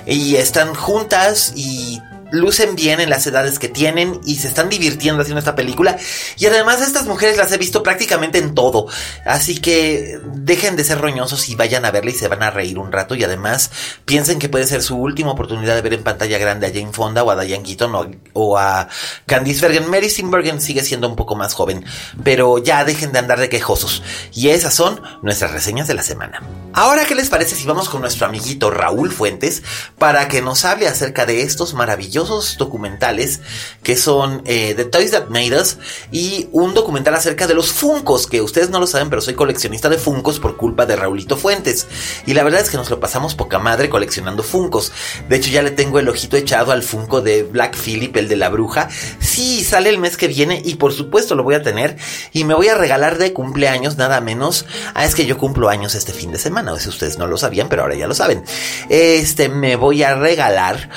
Y 0.05 0.35
están 0.35 0.73
juntas 0.73 1.53
y 1.55 2.01
lucen 2.31 2.75
bien 2.75 2.99
en 2.99 3.09
las 3.09 3.25
edades 3.27 3.59
que 3.59 3.69
tienen 3.69 4.19
y 4.25 4.35
se 4.35 4.47
están 4.47 4.69
divirtiendo 4.69 5.21
haciendo 5.21 5.39
esta 5.39 5.55
película. 5.55 5.97
Y 6.37 6.45
además 6.45 6.81
estas 6.81 7.05
mujeres 7.05 7.37
las 7.37 7.51
he 7.51 7.57
visto 7.57 7.83
prácticamente 7.83 8.37
en 8.37 8.53
todo. 8.53 8.87
Así 9.25 9.59
que 9.59 10.19
dejen 10.33 10.75
de 10.75 10.83
ser 10.83 10.99
roñosos 10.99 11.49
y 11.49 11.55
vayan 11.55 11.85
a 11.85 11.91
verla 11.91 12.11
y 12.11 12.15
se 12.15 12.27
van 12.27 12.43
a 12.43 12.51
reír 12.51 12.77
un 12.77 12.91
rato. 12.91 13.15
Y 13.15 13.23
además 13.23 13.71
piensen 14.05 14.39
que 14.39 14.49
puede 14.49 14.65
ser 14.65 14.81
su 14.81 14.97
última 14.97 15.31
oportunidad 15.31 15.75
de 15.75 15.81
ver 15.81 15.93
en 15.93 16.03
pantalla 16.03 16.37
grande 16.37 16.67
a 16.67 16.69
Jane 16.69 16.93
Fonda 16.93 17.23
o 17.23 17.31
a 17.31 17.41
Diane 17.41 17.63
Keaton 17.63 18.19
o, 18.33 18.57
a 18.57 18.87
Candice 19.25 19.61
Bergen. 19.67 19.89
Mary 19.89 20.09
Steenburgen 20.09 20.61
sigue 20.61 20.83
siendo 20.83 21.07
un 21.07 21.15
poco 21.15 21.35
más 21.35 21.53
joven. 21.53 21.85
Pero 22.23 22.57
ya 22.57 22.85
dejen 22.85 23.11
de 23.11 23.19
andar 23.19 23.39
de 23.39 23.49
quejosos. 23.49 24.03
Y 24.33 24.49
esas 24.49 24.73
son 24.73 25.01
nuestras 25.21 25.51
reseñas 25.51 25.87
de 25.87 25.93
la 25.93 26.03
semana. 26.03 26.41
Ahora, 26.73 27.05
¿qué 27.05 27.15
les 27.15 27.29
parece 27.29 27.55
si 27.55 27.65
vamos 27.65 27.89
con 27.89 28.01
nuestro 28.01 28.27
amiguito 28.27 28.69
Raúl 28.69 29.11
Fuentes 29.11 29.63
para 29.97 30.27
que 30.27 30.41
nos 30.41 30.65
hable 30.65 30.87
acerca 30.87 31.25
de 31.25 31.41
estos 31.41 31.73
maravillosos 31.73 32.18
documentales 32.57 33.41
que 33.83 33.95
son 33.95 34.41
eh, 34.45 34.73
The 34.75 34.85
Toys 34.85 35.11
That 35.11 35.27
Made 35.29 35.59
Us 35.59 35.77
y 36.11 36.49
un 36.51 36.73
documental 36.73 37.15
acerca 37.15 37.47
de 37.47 37.53
los 37.53 37.71
Funcos, 37.71 38.27
que 38.27 38.41
ustedes 38.41 38.69
no 38.69 38.79
lo 38.79 38.87
saben, 38.87 39.09
pero 39.09 39.21
soy 39.21 39.35
coleccionista 39.35 39.89
de 39.89 39.97
Funcos 39.97 40.39
por 40.39 40.57
culpa 40.57 40.85
de 40.85 40.95
Raulito 40.95 41.37
Fuentes. 41.37 41.87
Y 42.25 42.33
la 42.33 42.43
verdad 42.43 42.61
es 42.61 42.69
que 42.69 42.77
nos 42.77 42.89
lo 42.89 42.99
pasamos 42.99 43.35
poca 43.35 43.59
madre 43.59 43.89
coleccionando 43.89 44.43
Funcos. 44.43 44.91
De 45.27 45.37
hecho, 45.37 45.49
ya 45.49 45.61
le 45.61 45.71
tengo 45.71 45.99
el 45.99 46.09
ojito 46.09 46.37
echado 46.37 46.71
al 46.71 46.83
Funko 46.83 47.21
de 47.21 47.43
Black 47.43 47.77
Phillip, 47.77 48.15
el 48.17 48.27
de 48.27 48.35
la 48.35 48.49
bruja. 48.49 48.89
Sí, 49.19 49.63
sale 49.63 49.89
el 49.89 49.97
mes 49.97 50.17
que 50.17 50.27
viene 50.27 50.61
y 50.63 50.75
por 50.75 50.93
supuesto 50.93 51.35
lo 51.35 51.43
voy 51.43 51.55
a 51.55 51.63
tener. 51.63 51.97
Y 52.33 52.43
me 52.43 52.53
voy 52.53 52.67
a 52.67 52.75
regalar 52.75 53.17
de 53.17 53.33
cumpleaños 53.33 53.97
nada 53.97 54.21
menos. 54.21 54.65
Ah, 54.93 55.05
es 55.05 55.15
que 55.15 55.25
yo 55.25 55.37
cumplo 55.37 55.69
años 55.69 55.95
este 55.95 56.13
fin 56.13 56.31
de 56.31 56.37
semana. 56.37 56.73
O 56.73 56.79
si 56.79 56.89
ustedes 56.89 57.17
no 57.17 57.27
lo 57.27 57.37
sabían, 57.37 57.69
pero 57.69 57.83
ahora 57.83 57.95
ya 57.95 58.07
lo 58.07 58.13
saben. 58.13 58.43
Este, 58.89 59.49
me 59.49 59.75
voy 59.75 60.03
a 60.03 60.15
regalar 60.15 60.89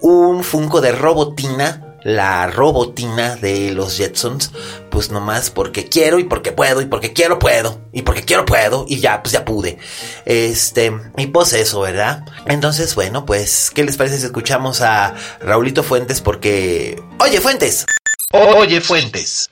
un 0.00 0.42
Funko 0.44 0.80
de 0.80 0.92
Robotina, 0.92 1.96
la 2.02 2.46
Robotina 2.46 3.36
de 3.36 3.72
los 3.72 3.96
Jetsons, 3.96 4.50
pues 4.90 5.10
nomás 5.10 5.50
porque 5.50 5.88
quiero 5.88 6.18
y 6.18 6.24
porque 6.24 6.52
puedo 6.52 6.80
y 6.80 6.86
porque 6.86 7.12
quiero 7.12 7.38
puedo 7.38 7.80
y 7.92 8.02
porque 8.02 8.24
quiero 8.24 8.44
puedo 8.46 8.86
y 8.88 9.00
ya, 9.00 9.22
pues 9.22 9.32
ya 9.32 9.44
pude. 9.44 9.78
Este, 10.24 10.92
y 11.16 11.26
pues 11.26 11.52
eso, 11.52 11.80
¿verdad? 11.80 12.24
Entonces, 12.46 12.94
bueno, 12.94 13.26
pues, 13.26 13.70
¿qué 13.74 13.84
les 13.84 13.96
parece 13.96 14.18
si 14.18 14.26
escuchamos 14.26 14.80
a 14.80 15.14
Raulito 15.40 15.82
Fuentes? 15.82 16.20
Porque, 16.20 17.02
oye, 17.18 17.40
Fuentes. 17.40 17.86
Oye, 18.32 18.80
Fuentes. 18.80 19.50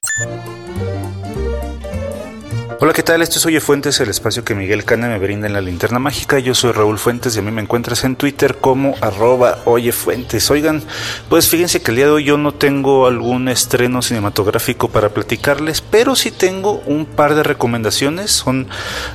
Hola, 2.81 2.93
¿qué 2.93 3.03
tal? 3.03 3.23
Esto 3.23 3.41
es 3.41 3.47
Oye 3.47 3.61
Fuentes, 3.61 3.99
el 3.99 4.09
espacio 4.09 4.45
que 4.45 4.55
Miguel 4.55 4.85
Cana 4.85 5.09
me 5.09 5.19
brinda 5.19 5.49
en 5.49 5.53
la 5.53 5.61
linterna 5.61 5.99
mágica. 5.99 6.39
Yo 6.39 6.55
soy 6.55 6.71
Raúl 6.71 6.97
Fuentes 6.97 7.35
y 7.35 7.41
a 7.41 7.43
mí 7.43 7.51
me 7.51 7.61
encuentras 7.61 8.05
en 8.05 8.15
Twitter 8.15 8.59
como 8.59 8.95
arroba 9.01 9.59
Oye 9.65 9.91
Fuentes. 9.91 10.49
Oigan, 10.49 10.85
pues 11.29 11.49
fíjense 11.49 11.83
que 11.83 11.91
el 11.91 11.97
día 11.97 12.07
de 12.07 12.13
hoy 12.13 12.23
yo 12.23 12.39
no 12.39 12.55
tengo 12.55 13.09
algún 13.09 13.49
estreno 13.49 14.01
cinematográfico 14.01 14.91
para 14.91 15.09
platicarles, 15.09 15.81
pero 15.81 16.15
sí 16.15 16.31
tengo 16.31 16.81
un 16.87 17.05
par 17.05 17.35
de 17.35 17.43
recomendaciones. 17.43 18.31
Son 18.31 18.69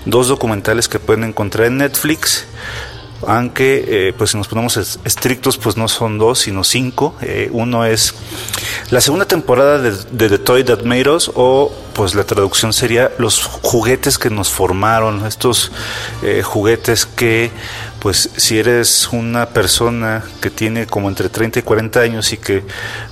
dos 0.06 0.28
documentales 0.28 0.90
que 0.90 1.00
pueden 1.00 1.24
encontrar 1.24 1.68
en 1.68 1.78
Netflix 1.78 2.46
aunque 3.28 3.86
eh, 3.88 4.14
pues 4.18 4.32
si 4.32 4.38
nos 4.38 4.48
ponemos 4.48 4.78
estrictos 4.78 5.58
pues 5.58 5.78
no 5.78 5.88
son 5.88 6.18
dos 6.18 6.40
sino 6.40 6.64
cinco. 6.64 7.16
Eh, 7.22 7.50
uno 7.52 7.86
es 7.86 8.14
la 8.90 9.02
segunda 9.02 9.26
temporada 9.26 9.80
de, 9.80 10.30
The 10.30 10.40
Toy 10.40 10.64
That 10.64 10.84
Made 10.84 11.10
Us 11.10 11.32
o 11.34 11.72
pues 11.94 12.16
la 12.16 12.24
traducción 12.24 12.74
sería 12.74 13.12
los 13.18 13.44
juguetes 13.44 14.18
que 14.18 14.30
nos 14.30 14.50
formaron 14.50 15.26
estos 15.26 15.72
eh, 16.24 16.42
juguetes 16.44 17.06
que 17.06 17.52
pues 18.04 18.30
si 18.36 18.60
eres 18.60 19.08
una 19.14 19.48
persona 19.48 20.26
que 20.42 20.50
tiene 20.50 20.86
como 20.88 21.08
entre 21.08 21.30
30 21.30 21.60
y 21.60 21.62
40 21.62 22.02
años 22.02 22.34
y 22.34 22.38
que 22.38 22.62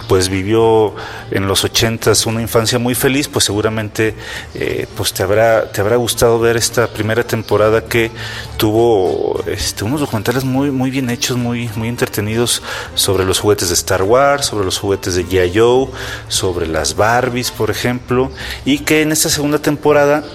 pues 0.10 0.28
vivió 0.28 0.94
en 1.32 1.48
los 1.48 1.64
80 1.64 2.12
una 2.26 2.42
infancia 2.42 2.78
muy 2.78 2.94
feliz, 2.94 3.30
pues 3.30 3.46
seguramente 3.46 4.16
eh, 4.54 4.88
pues 4.98 5.14
te 5.14 5.24
habrá 5.24 5.72
te 5.72 5.80
habrá 5.80 5.96
gustado 5.96 6.40
ver 6.40 6.58
esta 6.58 6.88
primera 6.88 7.24
temporada 7.24 7.86
que 7.86 8.12
tuvo 8.58 9.42
este, 9.48 9.86
unos 9.86 10.02
documentales 10.02 10.44
muy 10.44 10.72
muy 10.72 10.92
bien 10.92 11.10
hechos, 11.10 11.38
muy 11.38 11.70
muy 11.78 11.88
entretenidos 11.88 12.62
sobre 12.94 13.24
los 13.24 13.40
juguetes 13.40 13.70
de 13.70 13.76
Star 13.76 14.04
Wars, 14.04 14.48
sobre 14.48 14.66
los 14.66 14.78
juguetes 14.78 15.16
de 15.16 15.26
G.I. 15.26 15.58
Joe, 15.58 15.88
sobre 16.28 16.68
las 16.68 16.98
Barbies, 16.98 17.50
por 17.50 17.72
ejemplo, 17.72 18.30
y 18.66 18.80
que 18.80 19.04
en 19.04 19.14
esta 19.14 19.30
segunda 19.30 19.60
temporada 19.60 20.26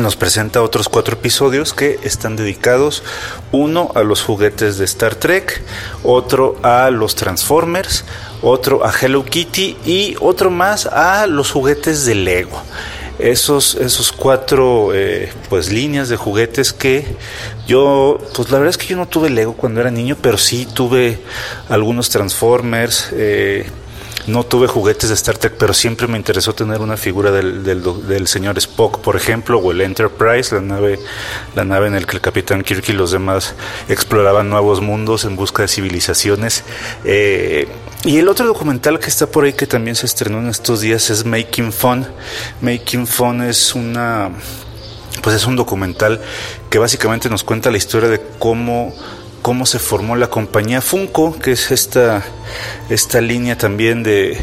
nos 0.00 0.16
presenta 0.16 0.62
otros 0.62 0.88
cuatro 0.88 1.14
episodios 1.14 1.74
que 1.74 1.98
están 2.02 2.36
dedicados 2.36 3.02
uno 3.50 3.92
a 3.94 4.02
los 4.02 4.22
juguetes 4.22 4.78
de 4.78 4.84
Star 4.86 5.14
Trek, 5.14 5.62
otro 6.02 6.56
a 6.62 6.90
los 6.90 7.14
Transformers, 7.14 8.04
otro 8.40 8.86
a 8.86 8.92
Hello 8.92 9.24
Kitty 9.24 9.76
y 9.84 10.16
otro 10.20 10.50
más 10.50 10.86
a 10.86 11.26
los 11.26 11.50
juguetes 11.50 12.06
de 12.06 12.14
Lego. 12.14 12.62
Esos, 13.18 13.74
esos 13.74 14.10
cuatro 14.10 14.92
eh, 14.94 15.30
pues 15.48 15.70
líneas 15.70 16.08
de 16.08 16.16
juguetes 16.16 16.72
que 16.72 17.04
yo, 17.66 18.18
pues 18.34 18.50
la 18.50 18.58
verdad 18.58 18.70
es 18.70 18.78
que 18.78 18.86
yo 18.86 18.96
no 18.96 19.06
tuve 19.06 19.30
Lego 19.30 19.52
cuando 19.52 19.80
era 19.80 19.90
niño, 19.90 20.16
pero 20.20 20.38
sí 20.38 20.66
tuve 20.66 21.20
algunos 21.68 22.08
Transformers, 22.08 23.10
eh, 23.12 23.66
no 24.26 24.44
tuve 24.44 24.66
juguetes 24.66 25.08
de 25.08 25.14
Star 25.14 25.36
Trek, 25.36 25.54
pero 25.58 25.74
siempre 25.74 26.06
me 26.06 26.16
interesó 26.16 26.54
tener 26.54 26.80
una 26.80 26.96
figura 26.96 27.30
del, 27.30 27.64
del, 27.64 28.26
señor 28.26 28.56
Spock, 28.58 29.00
por 29.00 29.16
ejemplo, 29.16 29.58
o 29.58 29.72
el 29.72 29.80
Enterprise, 29.80 30.54
la 30.54 30.60
nave, 30.60 30.98
la 31.54 31.64
nave 31.64 31.88
en 31.88 31.94
la 31.94 32.02
que 32.02 32.16
el 32.16 32.20
capitán 32.20 32.62
Kirk 32.62 32.88
y 32.88 32.92
los 32.92 33.10
demás 33.10 33.54
exploraban 33.88 34.48
nuevos 34.48 34.80
mundos 34.80 35.24
en 35.24 35.36
busca 35.36 35.62
de 35.62 35.68
civilizaciones. 35.68 36.64
Eh, 37.04 37.68
y 38.04 38.18
el 38.18 38.28
otro 38.28 38.46
documental 38.46 38.98
que 38.98 39.06
está 39.06 39.26
por 39.26 39.44
ahí 39.44 39.52
que 39.52 39.66
también 39.66 39.96
se 39.96 40.06
estrenó 40.06 40.38
en 40.38 40.48
estos 40.48 40.80
días 40.80 41.10
es 41.10 41.24
Making 41.24 41.72
Fun. 41.72 42.06
Making 42.60 43.06
Fun 43.06 43.42
es 43.42 43.74
una 43.74 44.30
pues 45.22 45.36
es 45.36 45.46
un 45.46 45.56
documental 45.56 46.20
que 46.70 46.78
básicamente 46.78 47.28
nos 47.28 47.44
cuenta 47.44 47.70
la 47.70 47.76
historia 47.76 48.08
de 48.08 48.20
cómo 48.38 48.92
cómo 49.42 49.66
se 49.66 49.78
formó 49.78 50.16
la 50.16 50.30
compañía 50.30 50.80
Funko, 50.80 51.38
que 51.38 51.52
es 51.52 51.70
esta, 51.72 52.22
esta 52.88 53.20
línea 53.20 53.58
también 53.58 54.02
de, 54.02 54.38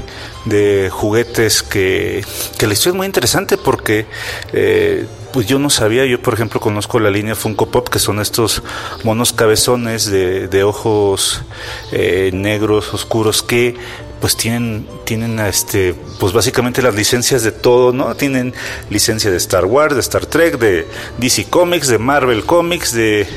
de 0.45 0.89
juguetes 0.91 1.63
que, 1.63 2.23
que 2.57 2.67
la 2.67 2.73
historia 2.73 2.91
es 2.91 2.97
muy 2.97 3.07
interesante 3.07 3.57
porque 3.57 4.05
eh, 4.51 5.07
pues 5.31 5.47
yo 5.47 5.57
no 5.57 5.69
sabía, 5.69 6.05
yo 6.05 6.21
por 6.21 6.33
ejemplo 6.33 6.59
conozco 6.59 6.99
la 6.99 7.09
línea 7.09 7.35
Funko 7.35 7.71
Pop, 7.71 7.87
que 7.87 7.99
son 7.99 8.19
estos 8.19 8.61
monos 9.03 9.31
cabezones 9.31 10.09
de, 10.09 10.47
de 10.47 10.63
ojos 10.63 11.43
eh, 11.91 12.31
negros, 12.33 12.93
oscuros, 12.93 13.41
que 13.41 13.75
pues 14.19 14.35
tienen, 14.35 14.87
tienen 15.05 15.39
este, 15.39 15.95
pues 16.19 16.33
básicamente 16.33 16.81
las 16.81 16.95
licencias 16.95 17.43
de 17.43 17.51
todo, 17.51 17.93
¿no? 17.93 18.13
Tienen 18.15 18.53
licencia 18.89 19.31
de 19.31 19.37
Star 19.37 19.65
Wars, 19.65 19.95
de 19.95 20.01
Star 20.01 20.25
Trek, 20.25 20.57
de 20.57 20.87
DC 21.17 21.45
Comics, 21.49 21.87
de 21.87 21.97
Marvel 21.99 22.45
Comics, 22.45 22.93
de, 22.93 23.27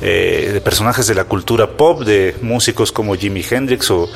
eh, 0.00 0.50
de 0.52 0.60
personajes 0.60 1.06
de 1.06 1.14
la 1.14 1.24
cultura 1.24 1.76
pop, 1.76 2.02
de 2.02 2.36
músicos 2.42 2.90
como 2.90 3.14
Jimi 3.14 3.44
Hendrix 3.48 3.90
o 3.90 4.08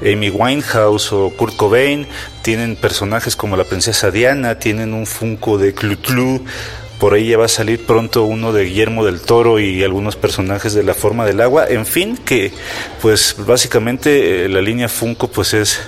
Amy 0.00 0.30
Winehouse 0.30 1.12
o 1.12 1.30
Kurt 1.36 1.56
Cobain, 1.56 2.06
tienen 2.42 2.76
personajes 2.76 3.36
como 3.36 3.56
la 3.56 3.64
princesa 3.64 4.10
Diana, 4.10 4.58
tienen 4.58 4.94
un 4.94 5.06
Funko 5.06 5.58
de 5.58 5.74
Clu 5.74 5.96
Clu, 5.96 6.44
por 6.98 7.14
ahí 7.14 7.28
ya 7.28 7.38
va 7.38 7.44
a 7.44 7.48
salir 7.48 7.84
pronto 7.84 8.24
uno 8.24 8.52
de 8.52 8.64
Guillermo 8.64 9.04
del 9.04 9.20
Toro 9.20 9.58
y 9.58 9.82
algunos 9.84 10.16
personajes 10.16 10.74
de 10.74 10.82
la 10.82 10.94
forma 10.94 11.26
del 11.26 11.40
agua. 11.40 11.66
En 11.68 11.86
fin, 11.86 12.16
que 12.16 12.52
pues 13.02 13.36
básicamente 13.38 14.44
eh, 14.44 14.48
la 14.48 14.60
línea 14.60 14.88
Funko 14.88 15.28
pues 15.28 15.54
es 15.54 15.80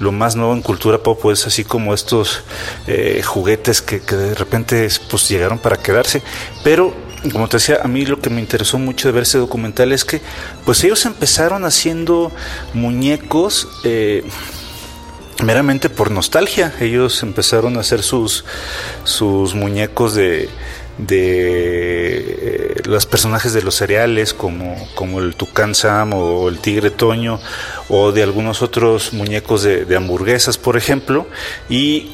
lo 0.00 0.12
más 0.12 0.36
nuevo 0.36 0.52
en 0.52 0.62
cultura 0.62 0.98
pop, 0.98 1.18
pues 1.20 1.46
así 1.46 1.64
como 1.64 1.94
estos 1.94 2.42
eh, 2.86 3.22
juguetes 3.24 3.82
que, 3.82 4.00
que 4.00 4.16
de 4.16 4.34
repente 4.34 4.88
pues 5.10 5.28
llegaron 5.28 5.58
para 5.58 5.76
quedarse. 5.76 6.22
Pero 6.64 6.92
como 7.32 7.48
te 7.48 7.56
decía, 7.56 7.80
a 7.82 7.88
mí 7.88 8.06
lo 8.06 8.20
que 8.20 8.30
me 8.30 8.40
interesó 8.40 8.78
mucho 8.78 9.08
de 9.08 9.12
ver 9.12 9.24
ese 9.24 9.38
documental 9.38 9.92
es 9.92 10.04
que 10.04 10.20
pues 10.64 10.82
ellos 10.84 11.04
empezaron 11.04 11.64
haciendo 11.64 12.30
muñecos 12.74 13.68
eh, 13.84 14.24
meramente 15.44 15.88
por 15.90 16.10
nostalgia. 16.10 16.74
Ellos 16.80 17.22
empezaron 17.22 17.76
a 17.76 17.80
hacer 17.80 18.02
sus, 18.02 18.44
sus 19.04 19.54
muñecos 19.54 20.14
de, 20.14 20.48
de 20.98 22.18
eh, 22.18 22.82
los 22.84 23.06
personajes 23.06 23.52
de 23.52 23.62
los 23.62 23.76
cereales 23.76 24.34
como, 24.34 24.76
como 24.94 25.20
el 25.20 25.36
Tucán 25.36 25.74
Sam 25.74 26.12
o 26.14 26.48
el 26.48 26.58
Tigre 26.58 26.90
Toño 26.90 27.40
o 27.88 28.12
de 28.12 28.22
algunos 28.22 28.62
otros 28.62 29.12
muñecos 29.12 29.62
de, 29.62 29.84
de 29.84 29.96
hamburguesas, 29.96 30.58
por 30.58 30.76
ejemplo, 30.76 31.26
y 31.68 32.12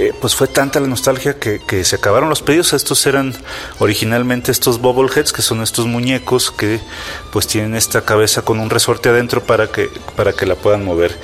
eh, 0.00 0.14
pues 0.18 0.34
fue 0.34 0.48
tanta 0.48 0.80
la 0.80 0.86
nostalgia 0.86 1.38
que, 1.38 1.84
se 1.84 1.96
acabaron 1.96 2.30
los 2.30 2.40
pedidos. 2.40 2.72
Estos 2.72 3.04
eran 3.06 3.34
originalmente 3.80 4.50
estos 4.50 4.80
bobbleheads, 4.80 5.30
que 5.30 5.42
son 5.42 5.60
estos 5.60 5.86
muñecos 5.86 6.50
que 6.50 6.80
pues 7.30 7.46
tienen 7.46 7.74
esta 7.74 8.00
cabeza 8.00 8.40
con 8.40 8.60
un 8.60 8.70
resorte 8.70 9.10
adentro 9.10 9.42
para 9.42 9.66
que, 9.66 9.90
para 10.16 10.32
que 10.32 10.46
la 10.46 10.54
puedan 10.54 10.86
mover. 10.86 11.14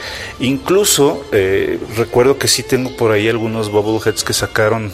Incluso 0.40 1.24
eh, 1.32 1.80
recuerdo 1.96 2.38
que 2.38 2.48
sí 2.48 2.62
tengo 2.62 2.94
por 2.98 3.12
ahí 3.12 3.30
algunos 3.30 3.70
bobbleheads 3.70 4.24
que 4.24 4.34
sacaron 4.34 4.92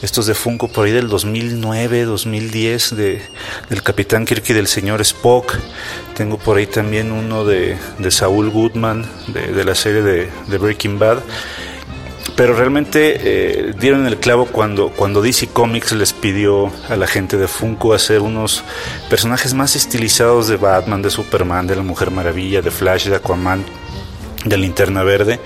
estos 0.00 0.24
de 0.24 0.32
Funko 0.32 0.68
por 0.68 0.86
ahí 0.86 0.92
del 0.92 1.08
2009, 1.08 2.06
2010 2.06 2.96
de, 2.96 3.20
del 3.68 3.82
Capitán 3.82 4.24
Kirk 4.24 4.44
y 4.48 4.54
del 4.54 4.66
señor 4.66 5.02
Spock. 5.02 5.58
Tengo 6.14 6.38
por 6.38 6.56
ahí 6.56 6.66
también 6.66 7.12
uno 7.12 7.44
de, 7.44 7.76
de 7.98 8.10
Saúl 8.10 8.48
Goodman 8.48 9.04
de, 9.28 9.62
la 9.62 9.74
serie 9.74 10.00
de, 10.00 10.30
de 10.48 10.58
Breaking 10.58 10.98
Bad 10.98 11.18
pero 12.36 12.54
realmente 12.54 13.16
eh, 13.20 13.74
dieron 13.78 14.06
el 14.06 14.18
clavo 14.18 14.46
cuando, 14.46 14.90
cuando 14.90 15.22
DC 15.22 15.48
Comics 15.48 15.92
les 15.92 16.12
pidió 16.12 16.72
a 16.88 16.96
la 16.96 17.06
gente 17.06 17.36
de 17.36 17.48
Funko 17.48 17.94
hacer 17.94 18.20
unos 18.20 18.64
personajes 19.08 19.54
más 19.54 19.76
estilizados 19.76 20.48
de 20.48 20.56
Batman, 20.56 21.02
de 21.02 21.10
Superman, 21.10 21.66
de 21.66 21.76
la 21.76 21.82
Mujer 21.82 22.10
Maravilla, 22.10 22.62
de 22.62 22.70
Flash, 22.70 23.08
de 23.08 23.16
Aquaman, 23.16 23.64
de 24.44 24.56
Linterna 24.56 25.02
Verde. 25.02 25.40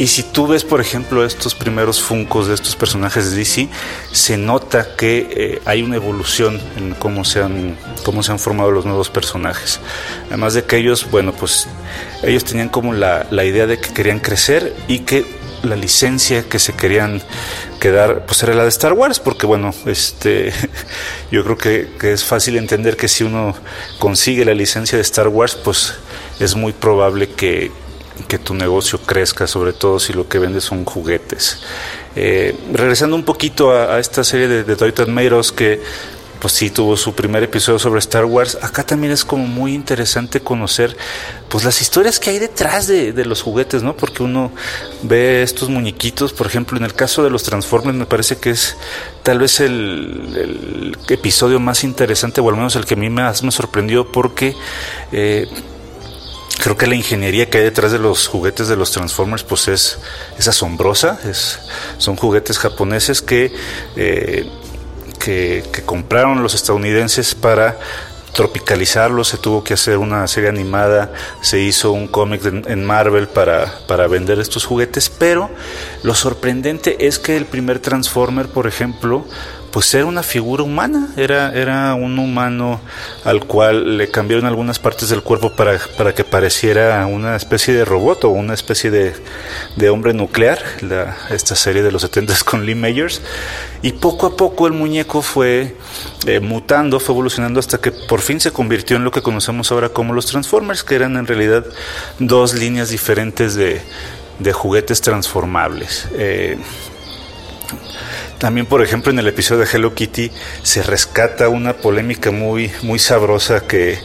Y 0.00 0.06
si 0.06 0.22
tú 0.22 0.46
ves, 0.46 0.64
por 0.64 0.80
ejemplo, 0.80 1.26
estos 1.26 1.54
primeros 1.54 2.00
Funcos 2.00 2.48
de 2.48 2.54
estos 2.54 2.74
personajes 2.74 3.30
de 3.30 3.36
DC, 3.36 3.68
se 4.12 4.38
nota 4.38 4.96
que 4.96 5.28
eh, 5.30 5.62
hay 5.66 5.82
una 5.82 5.96
evolución 5.96 6.58
en 6.78 6.94
cómo 6.94 7.22
se, 7.22 7.42
han, 7.42 7.76
cómo 8.02 8.22
se 8.22 8.32
han 8.32 8.38
formado 8.38 8.70
los 8.70 8.86
nuevos 8.86 9.10
personajes. 9.10 9.78
Además 10.28 10.54
de 10.54 10.64
que 10.64 10.78
ellos, 10.78 11.10
bueno, 11.10 11.34
pues 11.34 11.68
ellos 12.22 12.46
tenían 12.46 12.70
como 12.70 12.94
la, 12.94 13.26
la 13.30 13.44
idea 13.44 13.66
de 13.66 13.78
que 13.78 13.92
querían 13.92 14.20
crecer 14.20 14.74
y 14.88 15.00
que 15.00 15.26
la 15.62 15.76
licencia 15.76 16.48
que 16.48 16.58
se 16.58 16.74
querían 16.74 17.22
quedar, 17.80 18.26
pues 18.26 18.42
era 18.42 18.54
la 18.54 18.62
de 18.62 18.68
Star 18.68 18.92
Wars, 18.92 19.20
porque 19.20 19.46
bueno, 19.46 19.74
este, 19.86 20.52
yo 21.30 21.44
creo 21.44 21.58
que, 21.58 22.12
es 22.12 22.24
fácil 22.24 22.56
entender 22.56 22.96
que 22.96 23.08
si 23.08 23.24
uno 23.24 23.54
consigue 23.98 24.44
la 24.44 24.54
licencia 24.54 24.96
de 24.96 25.02
Star 25.02 25.28
Wars, 25.28 25.54
pues 25.56 25.94
es 26.38 26.54
muy 26.54 26.72
probable 26.72 27.28
que, 27.30 27.70
tu 28.44 28.54
negocio 28.54 29.00
crezca, 29.00 29.48
sobre 29.48 29.72
todo 29.72 29.98
si 29.98 30.12
lo 30.12 30.28
que 30.28 30.38
vendes 30.38 30.64
son 30.64 30.84
juguetes. 30.84 31.58
Eh, 32.14 32.56
regresando 32.72 33.16
un 33.16 33.24
poquito 33.24 33.72
a, 33.72 33.98
esta 33.98 34.22
serie 34.22 34.46
de, 34.46 34.62
de 34.62 34.76
Toy 34.76 34.92
que 34.92 35.80
pues 36.40 36.54
sí 36.54 36.70
tuvo 36.70 36.96
su 36.96 37.14
primer 37.14 37.42
episodio 37.42 37.78
sobre 37.78 37.98
Star 37.98 38.24
Wars. 38.24 38.58
Acá 38.62 38.82
también 38.82 39.12
es 39.12 39.24
como 39.24 39.46
muy 39.46 39.74
interesante 39.74 40.40
conocer 40.40 40.96
pues 41.48 41.64
las 41.64 41.80
historias 41.82 42.18
que 42.18 42.30
hay 42.30 42.38
detrás 42.38 42.86
de, 42.86 43.12
los 43.24 43.42
juguetes, 43.42 43.82
¿no? 43.82 43.94
Porque 43.96 44.22
uno 44.22 44.50
ve 45.02 45.42
estos 45.42 45.68
muñequitos, 45.68 46.32
por 46.32 46.46
ejemplo, 46.46 46.78
en 46.78 46.84
el 46.84 46.94
caso 46.94 47.22
de 47.22 47.30
los 47.30 47.42
Transformers 47.42 47.96
me 47.96 48.06
parece 48.06 48.38
que 48.38 48.50
es 48.50 48.76
tal 49.22 49.38
vez 49.38 49.60
el, 49.60 50.96
episodio 51.08 51.60
más 51.60 51.84
interesante, 51.84 52.40
o 52.40 52.48
al 52.48 52.56
menos 52.56 52.74
el 52.76 52.86
que 52.86 52.94
a 52.94 52.96
mí 52.96 53.10
más 53.10 53.42
me 53.42 53.52
sorprendió 53.52 54.10
porque... 54.10 54.56
Eh, 55.12 55.46
creo 56.62 56.76
que 56.76 56.86
la 56.86 56.94
ingeniería 56.94 57.48
que 57.48 57.56
hay 57.56 57.64
detrás 57.64 57.90
de 57.90 57.98
los 57.98 58.28
juguetes 58.28 58.68
de 58.68 58.76
los 58.76 58.90
Transformers 58.90 59.44
pues 59.44 59.66
es, 59.68 59.98
es 60.38 60.46
asombrosa. 60.46 61.18
Es, 61.24 61.58
son 61.96 62.16
juguetes 62.16 62.58
japoneses 62.58 63.22
que 63.22 63.50
eh, 63.96 64.46
que, 65.20 65.62
compraron 65.86 66.42
los 66.42 66.54
estadounidenses 66.54 67.34
para 67.36 67.78
tropicalizarlo, 68.32 69.24
se 69.24 69.38
tuvo 69.38 69.62
que 69.62 69.74
hacer 69.74 69.98
una 69.98 70.26
serie 70.26 70.48
animada, 70.48 71.12
se 71.42 71.60
hizo 71.60 71.92
un 71.92 72.08
cómic 72.08 72.44
en 72.44 72.84
Marvel 72.84 73.28
para, 73.28 73.80
para, 73.86 74.06
vender 74.06 74.38
estos 74.38 74.64
juguetes, 74.64 75.10
pero 75.10 75.50
lo 76.02 76.14
sorprendente 76.14 77.06
es 77.06 77.18
que 77.18 77.36
el 77.36 77.44
primer 77.44 77.80
Transformer, 77.80 78.48
por 78.48 78.66
ejemplo, 78.66 79.26
pues 79.70 79.92
era 79.94 80.06
una 80.06 80.22
figura 80.22 80.62
humana, 80.62 81.10
era, 81.16 81.52
era 81.52 81.94
un 81.94 82.18
humano 82.18 82.80
al 83.24 83.44
cual 83.44 83.98
le 83.98 84.10
cambiaron 84.10 84.46
algunas 84.46 84.78
partes 84.78 85.08
del 85.10 85.22
cuerpo 85.22 85.52
para, 85.52 85.78
para 85.96 86.14
que 86.14 86.24
pareciera 86.24 87.06
una 87.06 87.36
especie 87.36 87.72
de 87.74 87.84
robot 87.84 88.24
o 88.24 88.30
una 88.30 88.54
especie 88.54 88.90
de, 88.90 89.14
de 89.76 89.90
hombre 89.90 90.12
nuclear, 90.12 90.58
esta 91.30 91.54
serie 91.54 91.82
de 91.82 91.92
los 91.92 92.02
70 92.02 92.34
con 92.44 92.66
Lee 92.66 92.74
Mayers, 92.74 93.22
y 93.82 93.92
poco 93.92 94.26
a 94.26 94.36
poco 94.36 94.66
el 94.66 94.72
muñeco 94.72 95.22
fue 95.22 95.76
eh, 96.26 96.40
mutando, 96.40 96.98
fue 96.98 97.14
evolucionando 97.14 97.60
hasta 97.60 97.78
que 97.78 97.92
por 97.92 98.20
fin 98.20 98.40
se 98.40 98.52
convirtió 98.52 98.96
en 98.96 99.04
lo 99.04 99.10
que 99.10 99.22
conocemos 99.22 99.70
ahora 99.70 99.90
como 99.90 100.12
los 100.12 100.26
Transformers, 100.26 100.82
que 100.82 100.96
eran 100.96 101.16
en 101.16 101.26
realidad 101.26 101.64
dos 102.18 102.54
líneas 102.54 102.90
diferentes 102.90 103.54
de, 103.54 103.80
de 104.40 104.52
juguetes 104.52 105.00
transformables. 105.00 106.08
Eh, 106.14 106.58
también, 108.40 108.66
por 108.66 108.82
ejemplo, 108.82 109.12
en 109.12 109.18
el 109.18 109.28
episodio 109.28 109.60
de 109.60 109.70
Hello 109.70 109.94
Kitty 109.94 110.30
se 110.62 110.82
rescata 110.82 111.50
una 111.50 111.74
polémica 111.74 112.30
muy, 112.30 112.72
muy 112.82 112.98
sabrosa 112.98 113.66
que, 113.66 113.98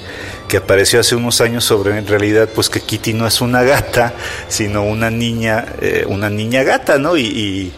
que 0.47 0.57
apareció 0.57 0.99
hace 0.99 1.15
unos 1.15 1.41
años 1.41 1.63
sobre 1.63 1.97
en 1.97 2.07
realidad 2.07 2.49
pues 2.53 2.69
que 2.69 2.81
Kitty 2.81 3.13
no 3.13 3.27
es 3.27 3.41
una 3.41 3.63
gata 3.63 4.13
sino 4.47 4.83
una 4.83 5.09
niña 5.09 5.65
eh, 5.81 6.05
una 6.07 6.29
niña 6.29 6.63
gata 6.63 6.97
no 6.97 7.17
y, 7.17 7.73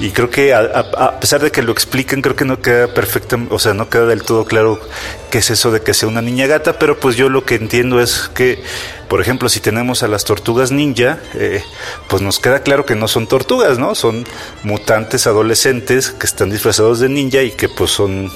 y, 0.00 0.10
creo 0.10 0.30
que 0.30 0.54
a, 0.54 1.20
pesar 1.20 1.42
de 1.42 1.50
que 1.50 1.62
lo 1.62 1.72
explican 1.72 2.22
creo 2.22 2.36
que 2.36 2.44
no 2.44 2.60
queda 2.60 2.92
perfecto 2.92 3.38
o 3.50 3.58
sea 3.58 3.74
no 3.74 3.88
queda 3.88 4.06
del 4.06 4.22
todo 4.22 4.44
claro 4.44 4.80
qué 5.30 5.38
es 5.38 5.50
eso 5.50 5.70
de 5.70 5.80
que 5.80 5.94
sea 5.94 6.08
una 6.08 6.22
niña 6.22 6.46
gata 6.46 6.78
pero 6.78 6.98
pues 6.98 7.16
yo 7.16 7.28
lo 7.28 7.44
que 7.44 7.56
entiendo 7.56 8.00
es 8.00 8.30
que 8.34 8.62
por 9.08 9.20
ejemplo 9.20 9.48
si 9.48 9.60
tenemos 9.60 10.02
a 10.02 10.08
las 10.08 10.24
tortugas 10.24 10.72
ninja 10.72 11.18
eh, 11.34 11.62
pues 12.08 12.22
nos 12.22 12.38
queda 12.38 12.60
claro 12.60 12.86
que 12.86 12.94
no 12.94 13.08
son 13.08 13.26
tortugas 13.26 13.78
no 13.78 13.94
son 13.94 14.24
mutantes 14.62 15.26
adolescentes 15.26 16.10
que 16.10 16.26
están 16.26 16.50
disfrazados 16.50 17.00
de 17.00 17.08
ninja 17.08 17.42
y 17.42 17.50
que 17.50 17.68
pues 17.68 17.90
son 17.90 18.30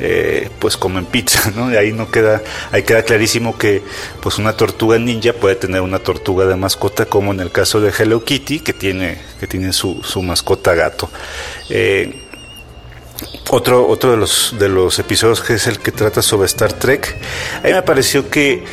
eh, 0.00 0.48
pues 0.58 0.76
comen 0.76 1.06
pizza, 1.06 1.50
¿no? 1.54 1.70
Y 1.72 1.76
ahí 1.76 1.92
no 1.92 2.10
queda, 2.10 2.42
ahí 2.72 2.82
queda 2.82 3.02
clarísimo 3.02 3.56
que 3.56 3.82
pues 4.20 4.38
una 4.38 4.54
tortuga 4.54 4.98
ninja 4.98 5.32
puede 5.32 5.56
tener 5.56 5.80
una 5.80 5.98
tortuga 5.98 6.46
de 6.46 6.56
mascota, 6.56 7.06
como 7.06 7.32
en 7.32 7.40
el 7.40 7.52
caso 7.52 7.80
de 7.80 7.92
Hello 7.96 8.24
Kitty, 8.24 8.60
que 8.60 8.72
tiene, 8.72 9.20
que 9.38 9.46
tiene 9.46 9.72
su, 9.72 10.02
su 10.02 10.22
mascota 10.22 10.74
gato. 10.74 11.10
Eh, 11.68 12.22
otro, 13.50 13.86
otro 13.86 14.12
de 14.12 14.16
los 14.16 14.54
de 14.58 14.68
los 14.68 14.98
episodios 14.98 15.42
que 15.42 15.54
es 15.54 15.66
el 15.66 15.78
que 15.78 15.92
trata 15.92 16.22
sobre 16.22 16.46
Star 16.46 16.72
Trek, 16.72 17.16
a 17.62 17.66
mí 17.66 17.72
me 17.72 17.82
pareció 17.82 18.30
que 18.30 18.64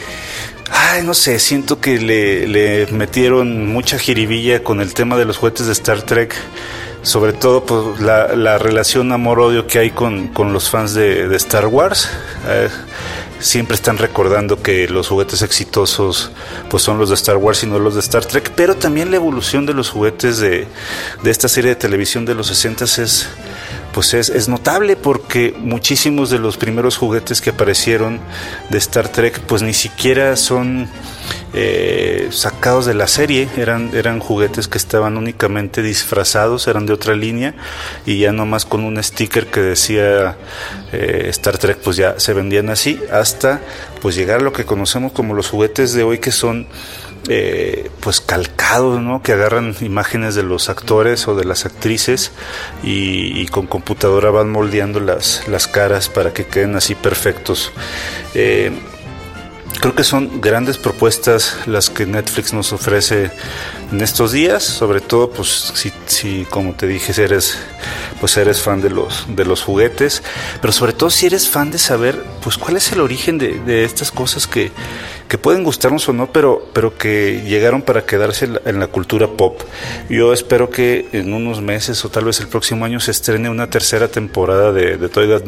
Ay, 0.69 1.03
no 1.03 1.13
sé, 1.13 1.39
siento 1.39 1.79
que 1.79 1.97
le, 1.97 2.45
le 2.45 2.87
metieron 2.87 3.67
mucha 3.67 3.97
jiribilla 3.97 4.63
con 4.63 4.81
el 4.81 4.93
tema 4.93 5.17
de 5.17 5.23
los 5.23 5.37
juguetes 5.37 5.67
de 5.67 5.71
Star 5.71 6.01
Trek 6.01 6.35
sobre 7.07 7.31
todo 7.31 7.63
pues, 7.63 8.01
la, 8.01 8.35
la 8.35 8.57
relación 8.57 9.13
amor-odio 9.13 9.65
que 9.65 9.79
hay 9.79 9.91
con, 9.91 10.29
los 10.51 10.69
fans 10.69 10.93
de, 10.93 11.33
Star 11.37 11.67
Wars. 11.67 12.09
Eh, 12.47 12.67
siempre 13.39 13.75
están 13.75 13.97
recordando 13.97 14.61
que 14.61 14.89
los 14.89 15.07
juguetes 15.07 15.41
exitosos 15.41 16.31
pues 16.69 16.83
son 16.83 16.97
los 16.97 17.07
de 17.09 17.15
Star 17.15 17.37
Wars 17.37 17.63
y 17.63 17.67
no 17.67 17.79
los 17.79 17.93
de 17.93 18.01
Star 18.01 18.25
Trek, 18.25 18.51
pero 18.55 18.75
también 18.75 19.09
la 19.09 19.15
evolución 19.15 19.65
de 19.65 19.73
los 19.73 19.89
juguetes 19.89 20.39
de, 20.39 20.67
de 21.23 21.31
esta 21.31 21.47
serie 21.47 21.69
de 21.69 21.75
televisión 21.75 22.25
de 22.25 22.35
los 22.35 22.47
60 22.47 22.83
es 22.83 23.29
pues 23.97 24.13
es, 24.13 24.29
es, 24.29 24.47
notable 24.47 24.95
porque 24.95 25.55
muchísimos 25.57 26.29
de 26.29 26.37
los 26.37 26.55
primeros 26.55 26.97
juguetes 26.97 27.41
que 27.41 27.49
aparecieron 27.49 28.19
de 28.69 28.77
Star 28.77 29.09
Trek 29.09 29.39
pues 29.39 29.63
ni 29.63 29.73
siquiera 29.73 30.35
son 30.35 30.87
eh, 31.55 32.27
sacados 32.29 32.85
de 32.85 32.93
la 32.93 33.07
serie, 33.07 33.49
eran, 33.57 33.89
eran 33.95 34.19
juguetes 34.19 34.67
que 34.67 34.77
estaban 34.77 35.17
únicamente 35.17 35.81
disfrazados, 35.81 36.67
eran 36.67 36.85
de 36.85 36.93
otra 36.93 37.15
línea 37.15 37.55
y 38.05 38.19
ya 38.19 38.31
nomás 38.31 38.65
con 38.65 38.83
un 38.83 39.01
sticker 39.03 39.47
que 39.47 39.61
decía 39.61 40.37
eh, 40.91 41.25
Star 41.29 41.57
Trek 41.57 41.79
pues 41.79 41.97
ya 41.97 42.19
se 42.19 42.33
vendían 42.33 42.69
así 42.69 42.99
hasta 43.11 43.61
pues 43.99 44.15
llegar 44.15 44.41
a 44.41 44.43
lo 44.43 44.53
que 44.53 44.65
conocemos 44.65 45.11
como 45.11 45.33
los 45.33 45.49
juguetes 45.49 45.93
de 45.93 46.03
hoy 46.03 46.19
que 46.19 46.31
son 46.31 46.67
eh, 47.27 47.89
pues 47.99 48.21
calcados, 48.21 49.01
¿no? 49.01 49.21
Que 49.21 49.33
agarran 49.33 49.75
imágenes 49.81 50.35
de 50.35 50.43
los 50.43 50.69
actores 50.69 51.27
o 51.27 51.35
de 51.35 51.45
las 51.45 51.65
actrices 51.65 52.31
y, 52.83 53.45
con 53.47 53.67
computadora 53.67 54.29
van 54.29 54.49
moldeando 54.49 54.99
las, 54.99 55.47
las 55.47 55.67
caras 55.67 56.09
para 56.09 56.33
que 56.33 56.45
queden 56.45 56.75
así 56.75 56.95
perfectos. 56.95 57.71
Eh, 58.33 58.71
creo 59.79 59.95
que 59.95 60.03
son 60.03 60.41
grandes 60.41 60.77
propuestas 60.77 61.57
las 61.65 61.89
que 61.89 62.05
Netflix 62.05 62.53
nos 62.53 62.73
ofrece 62.73 63.31
en 63.91 64.01
estos 64.01 64.31
días, 64.31 64.63
sobre 64.63 65.01
todo 65.01 65.29
pues 65.29 65.71
si, 65.75 65.91
si 66.07 66.45
como 66.49 66.73
te 66.73 66.87
dije 66.87 67.13
eres 67.21 67.57
pues 68.19 68.35
eres 68.37 68.61
fan 68.61 68.81
de 68.81 68.89
los 68.89 69.25
de 69.29 69.45
los 69.45 69.61
juguetes, 69.61 70.23
pero 70.61 70.73
sobre 70.73 70.93
todo 70.93 71.09
si 71.09 71.27
eres 71.27 71.47
fan 71.47 71.71
de 71.71 71.77
saber 71.77 72.21
pues 72.41 72.57
cuál 72.57 72.77
es 72.77 72.91
el 72.91 73.01
origen 73.01 73.37
de, 73.37 73.59
de 73.59 73.85
estas 73.85 74.11
cosas 74.11 74.47
que, 74.47 74.71
que 75.27 75.37
pueden 75.37 75.63
gustarnos 75.63 76.07
o 76.09 76.13
no, 76.13 76.31
pero, 76.31 76.67
pero 76.73 76.97
que 76.97 77.43
llegaron 77.45 77.81
para 77.81 78.05
quedarse 78.05 78.49
en 78.65 78.79
la, 78.79 78.87
cultura 78.87 79.27
pop. 79.27 79.61
Yo 80.09 80.33
espero 80.33 80.69
que 80.69 81.09
en 81.11 81.33
unos 81.33 81.61
meses 81.61 82.03
o 82.05 82.09
tal 82.09 82.25
vez 82.25 82.39
el 82.39 82.47
próximo 82.47 82.85
año 82.85 82.99
se 82.99 83.11
estrene 83.11 83.49
una 83.49 83.69
tercera 83.69 84.07
temporada 84.07 84.71
de, 84.71 84.97
de 84.97 85.09
Toy 85.09 85.27
That 85.27 85.45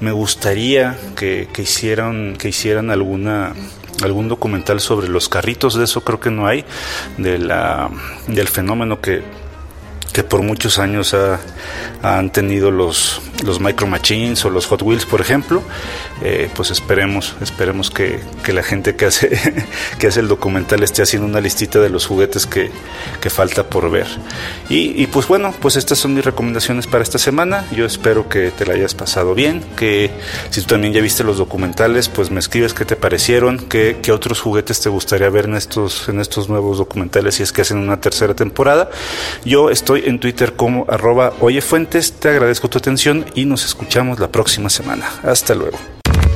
Me 0.00 0.12
gustaría 0.12 0.96
que, 1.16 1.48
que, 1.52 1.62
hicieran, 1.62 2.36
que 2.36 2.48
hicieran 2.48 2.90
alguna 2.90 3.54
algún 4.02 4.28
documental 4.28 4.80
sobre 4.80 5.08
los 5.08 5.28
carritos, 5.28 5.74
de 5.74 5.84
eso 5.84 6.02
creo 6.02 6.20
que 6.20 6.30
no 6.30 6.46
hay, 6.46 6.64
de 7.16 7.38
la, 7.38 7.90
del 8.28 8.46
fenómeno 8.48 9.00
que, 9.00 9.22
que 10.18 10.24
por 10.24 10.42
muchos 10.42 10.80
años 10.80 11.14
han 12.02 12.32
tenido 12.32 12.72
los, 12.72 13.22
los 13.44 13.60
Micro 13.60 13.86
Machines 13.86 14.44
o 14.44 14.50
los 14.50 14.66
Hot 14.66 14.82
Wheels, 14.82 15.06
por 15.06 15.20
ejemplo, 15.20 15.62
eh, 16.22 16.50
pues 16.56 16.72
esperemos, 16.72 17.36
esperemos 17.40 17.88
que, 17.90 18.18
que, 18.42 18.52
la 18.52 18.64
gente 18.64 18.96
que 18.96 19.04
hace, 19.04 19.38
que 20.00 20.08
hace 20.08 20.18
el 20.18 20.26
documental 20.26 20.82
esté 20.82 21.02
haciendo 21.02 21.28
una 21.28 21.40
listita 21.40 21.78
de 21.78 21.88
los 21.88 22.06
juguetes 22.06 22.46
que, 22.46 22.72
que 23.20 23.30
falta 23.30 23.62
por 23.70 23.92
ver. 23.92 24.08
Y, 24.68 25.00
y, 25.00 25.06
pues 25.06 25.28
bueno, 25.28 25.54
pues 25.60 25.76
estas 25.76 25.98
son 25.98 26.14
mis 26.14 26.24
recomendaciones 26.24 26.88
para 26.88 27.04
esta 27.04 27.18
semana. 27.18 27.64
Yo 27.70 27.86
espero 27.86 28.28
que 28.28 28.50
te 28.50 28.66
la 28.66 28.74
hayas 28.74 28.94
pasado 28.94 29.34
bien, 29.34 29.62
que 29.76 30.10
si 30.50 30.62
tú 30.62 30.66
también 30.66 30.92
ya 30.92 31.00
viste 31.00 31.22
los 31.22 31.38
documentales, 31.38 32.08
pues 32.08 32.32
me 32.32 32.40
escribes 32.40 32.74
qué 32.74 32.84
te 32.84 32.96
parecieron, 32.96 33.58
qué, 33.68 33.98
qué 34.02 34.10
otros 34.10 34.40
juguetes 34.40 34.80
te 34.80 34.88
gustaría 34.88 35.30
ver 35.30 35.44
en 35.44 35.54
estos, 35.54 36.08
en 36.08 36.18
estos 36.18 36.48
nuevos 36.48 36.78
documentales 36.78 37.36
si 37.36 37.44
es 37.44 37.52
que 37.52 37.62
hacen 37.62 37.78
una 37.78 38.00
tercera 38.00 38.34
temporada. 38.34 38.90
Yo 39.44 39.70
estoy 39.70 40.07
en 40.08 40.18
Twitter 40.18 40.54
como 40.54 40.86
arroba 40.88 41.32
oyefuentes, 41.40 42.12
te 42.12 42.28
agradezco 42.28 42.68
tu 42.68 42.78
atención 42.78 43.24
y 43.34 43.44
nos 43.44 43.64
escuchamos 43.64 44.18
la 44.18 44.28
próxima 44.28 44.70
semana. 44.70 45.08
Hasta 45.22 45.54
luego. 45.54 45.78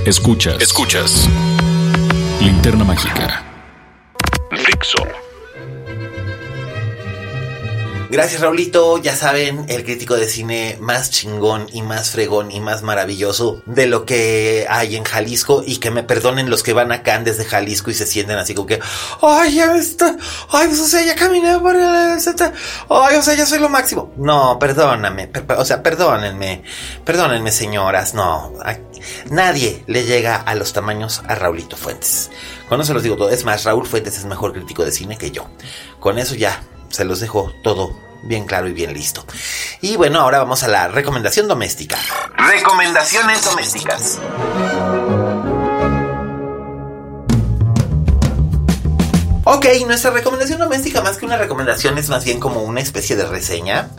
Escuchas. 0.07 0.61
Escuchas. 0.61 1.29
Linterna 2.41 2.85
Mágica. 2.85 3.52
Gracias, 8.13 8.43
Raulito. 8.43 8.99
Ya 8.99 9.17
saben, 9.17 9.65
el 9.69 9.85
crítico 9.85 10.17
de 10.17 10.29
cine 10.29 10.77
más 10.83 11.11
chingón 11.11 11.67
y 11.73 11.81
más 11.81 12.11
fregón 12.11 12.51
y 12.51 12.61
más 12.61 12.83
maravilloso 12.83 13.63
de 13.65 13.87
lo 13.87 14.05
que 14.05 14.67
hay 14.69 14.97
en 14.97 15.05
Jalisco. 15.05 15.65
Y 15.67 15.79
que 15.79 15.91
me 15.91 16.03
perdonen 16.03 16.51
los 16.51 16.63
que 16.63 16.75
van 16.75 16.93
acá 16.93 17.19
desde 17.21 17.47
Jalisco 17.47 17.91
y 17.91 17.95
se 17.95 18.05
sienten 18.05 18.37
así 18.37 18.53
como 18.53 18.67
que, 18.67 18.81
ay, 19.23 19.55
ya 19.55 19.75
está, 19.79 20.15
ay, 20.51 20.69
pues, 20.69 20.81
o 20.81 20.87
sea, 20.89 21.03
ya 21.03 21.15
caminé 21.15 21.59
por 21.59 21.75
el, 21.75 21.87
ay, 21.87 23.17
o 23.17 23.23
sea, 23.23 23.35
ya 23.35 23.47
soy 23.47 23.61
lo 23.61 23.71
máximo. 23.71 24.13
No, 24.19 24.59
perdóname, 24.59 25.31
o 25.57 25.65
sea, 25.65 25.83
perdónenme, 25.83 26.65
perdónenme, 27.07 27.51
señoras, 27.51 28.13
no. 28.13 28.53
nadie 29.31 29.85
le 29.87 30.05
llega 30.05 30.37
a 30.37 30.55
los 30.55 30.75
tamaños 30.75 31.23
a 31.29 31.35
Raulito 31.35 31.79
Fuentes. 31.79 32.31
Con 32.69 32.79
eso 32.79 32.93
los 32.93 33.03
digo 33.03 33.17
todo. 33.17 33.31
Es 33.31 33.47
más, 33.47 33.65
Raúl 33.65 33.87
Fuentes 33.87 34.19
es 34.19 34.27
mejor 34.27 34.53
crítico 34.53 34.85
de 34.85 34.93
cine 34.93 35.17
que 35.17 35.31
yo. 35.31 35.49
Con 35.99 36.19
eso 36.19 36.35
ya 36.35 36.63
se 36.93 37.05
los 37.05 37.21
dejo 37.21 37.53
todo 37.63 37.97
bien 38.23 38.47
claro 38.47 38.69
y 38.69 38.73
bien 38.73 38.95
listo. 38.95 39.27
Y 39.81 39.97
bueno, 39.97 40.21
ahora 40.21 40.39
vamos 40.39 40.63
a 40.63 40.69
la 40.69 40.89
recomendación 40.89 41.49
doméstica. 41.49 41.99
Recomendaciones 42.37 43.45
domésticas. 43.45 44.21
Ok, 49.55 49.67
nuestra 49.87 50.11
recomendación 50.11 50.59
doméstica, 50.59 51.03
más 51.03 51.19
que 51.19 51.27
una 51.27 51.37
recomendación, 51.37 51.99
es 51.99 52.09
más 52.09 52.25
bien 52.25 52.41
como 52.41 52.63
una 52.63 52.81
especie 52.81 53.17
de 53.17 53.27
reseña. 53.27 53.91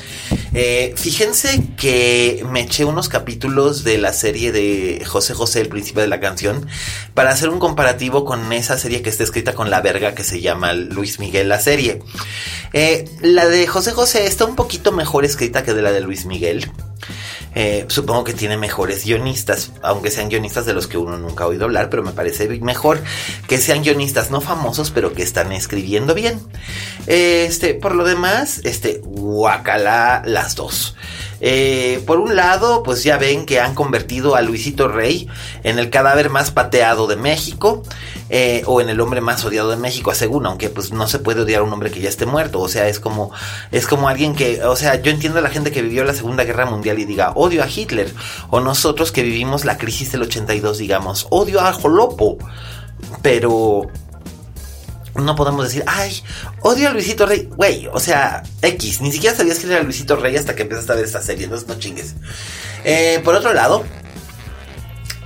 Eh, 0.55 0.95
fíjense 0.97 1.61
que 1.77 2.43
me 2.49 2.61
eché 2.61 2.85
unos 2.85 3.07
capítulos 3.07 3.83
de 3.83 3.99
la 3.99 4.13
serie 4.13 4.51
de 4.51 5.05
José 5.05 5.35
José, 5.35 5.61
el 5.61 5.69
príncipe 5.69 6.01
de 6.01 6.07
la 6.07 6.19
canción, 6.19 6.67
para 7.13 7.29
hacer 7.29 7.49
un 7.49 7.59
comparativo 7.59 8.25
con 8.25 8.51
esa 8.51 8.79
serie 8.79 9.03
que 9.03 9.11
está 9.11 9.23
escrita 9.23 9.53
con 9.53 9.69
la 9.69 9.81
verga 9.81 10.15
que 10.15 10.23
se 10.23 10.41
llama 10.41 10.73
Luis 10.73 11.19
Miguel, 11.19 11.49
la 11.49 11.59
serie. 11.59 12.01
Eh, 12.73 13.05
la 13.21 13.45
de 13.45 13.67
José 13.67 13.91
José 13.91 14.25
está 14.25 14.45
un 14.45 14.55
poquito 14.55 14.91
mejor 14.91 15.23
escrita 15.23 15.61
que 15.61 15.75
de 15.75 15.83
la 15.83 15.91
de 15.91 16.01
Luis 16.01 16.25
Miguel. 16.25 16.71
Eh, 17.55 17.85
supongo 17.87 18.23
que 18.23 18.33
tiene 18.33 18.57
mejores 18.57 19.05
guionistas, 19.05 19.71
aunque 19.81 20.11
sean 20.11 20.29
guionistas 20.29 20.65
de 20.65 20.73
los 20.73 20.87
que 20.87 20.97
uno 20.97 21.17
nunca 21.17 21.43
ha 21.43 21.47
oído 21.47 21.65
hablar, 21.65 21.89
pero 21.89 22.03
me 22.03 22.11
parece 22.11 22.47
mejor 22.61 23.01
que 23.47 23.57
sean 23.57 23.83
guionistas 23.83 24.31
no 24.31 24.41
famosos, 24.41 24.91
pero 24.91 25.13
que 25.13 25.23
están 25.23 25.51
escribiendo 25.51 26.13
bien. 26.13 26.41
Este, 27.07 27.73
por 27.73 27.95
lo 27.95 28.05
demás, 28.05 28.61
este, 28.63 29.01
guacala 29.03 30.23
las 30.25 30.55
dos. 30.55 30.95
Eh, 31.45 32.01
por 32.07 32.19
un 32.19 32.37
lado, 32.37 32.83
pues 32.83 33.03
ya 33.03 33.17
ven 33.17 33.45
que 33.45 33.59
han 33.59 33.75
convertido 33.75 34.35
a 34.35 34.41
Luisito 34.41 34.87
Rey 34.87 35.27
en 35.63 35.77
el 35.77 35.89
cadáver 35.89 36.29
más 36.29 36.51
pateado 36.51 37.05
de 37.05 37.17
México. 37.17 37.83
Eh, 38.35 38.63
o 38.65 38.81
en 38.81 38.89
el 38.89 38.99
hombre 38.99 39.21
más 39.21 39.45
odiado 39.45 39.69
de 39.69 39.75
México, 39.75 40.11
según, 40.15 40.47
aunque 40.47 40.71
pues 40.71 40.91
no 40.91 41.07
se 41.07 41.19
puede 41.19 41.41
odiar 41.41 41.61
a 41.61 41.63
un 41.65 41.71
hombre 41.71 41.91
que 41.91 41.99
ya 41.99 42.09
esté 42.09 42.25
muerto, 42.25 42.61
o 42.61 42.67
sea, 42.67 42.87
es 42.87 42.99
como, 42.99 43.31
es 43.71 43.85
como 43.85 44.09
alguien 44.09 44.33
que, 44.33 44.63
o 44.63 44.75
sea, 44.75 44.99
yo 44.99 45.11
entiendo 45.11 45.37
a 45.37 45.43
la 45.43 45.51
gente 45.51 45.71
que 45.71 45.83
vivió 45.83 46.03
la 46.03 46.15
Segunda 46.15 46.43
Guerra 46.43 46.65
Mundial 46.65 46.97
y 46.97 47.05
diga, 47.05 47.33
odio 47.35 47.61
a 47.61 47.67
Hitler, 47.69 48.11
o 48.49 48.59
nosotros 48.59 49.11
que 49.11 49.21
vivimos 49.21 49.65
la 49.65 49.77
crisis 49.77 50.11
del 50.11 50.23
82, 50.23 50.79
digamos, 50.79 51.27
odio 51.29 51.61
a 51.61 51.71
Jolopo, 51.73 52.39
pero 53.21 53.91
no 55.13 55.35
podemos 55.35 55.65
decir, 55.65 55.83
ay, 55.85 56.23
odio 56.61 56.89
a 56.89 56.91
Luisito 56.91 57.27
Rey. 57.27 57.47
Güey, 57.55 57.87
o 57.93 57.99
sea, 57.99 58.41
X, 58.63 59.01
ni 59.01 59.11
siquiera 59.11 59.35
sabías 59.35 59.59
que 59.59 59.67
era 59.67 59.83
Luisito 59.83 60.15
Rey 60.15 60.35
hasta 60.35 60.55
que 60.55 60.63
empezaste 60.63 60.91
a 60.91 60.95
ver 60.95 61.05
esta 61.05 61.21
serie, 61.21 61.43
entonces 61.43 61.67
no 61.67 61.75
chingues. 61.75 62.15
Eh, 62.83 63.21
por 63.23 63.35
otro 63.35 63.53
lado, 63.53 63.83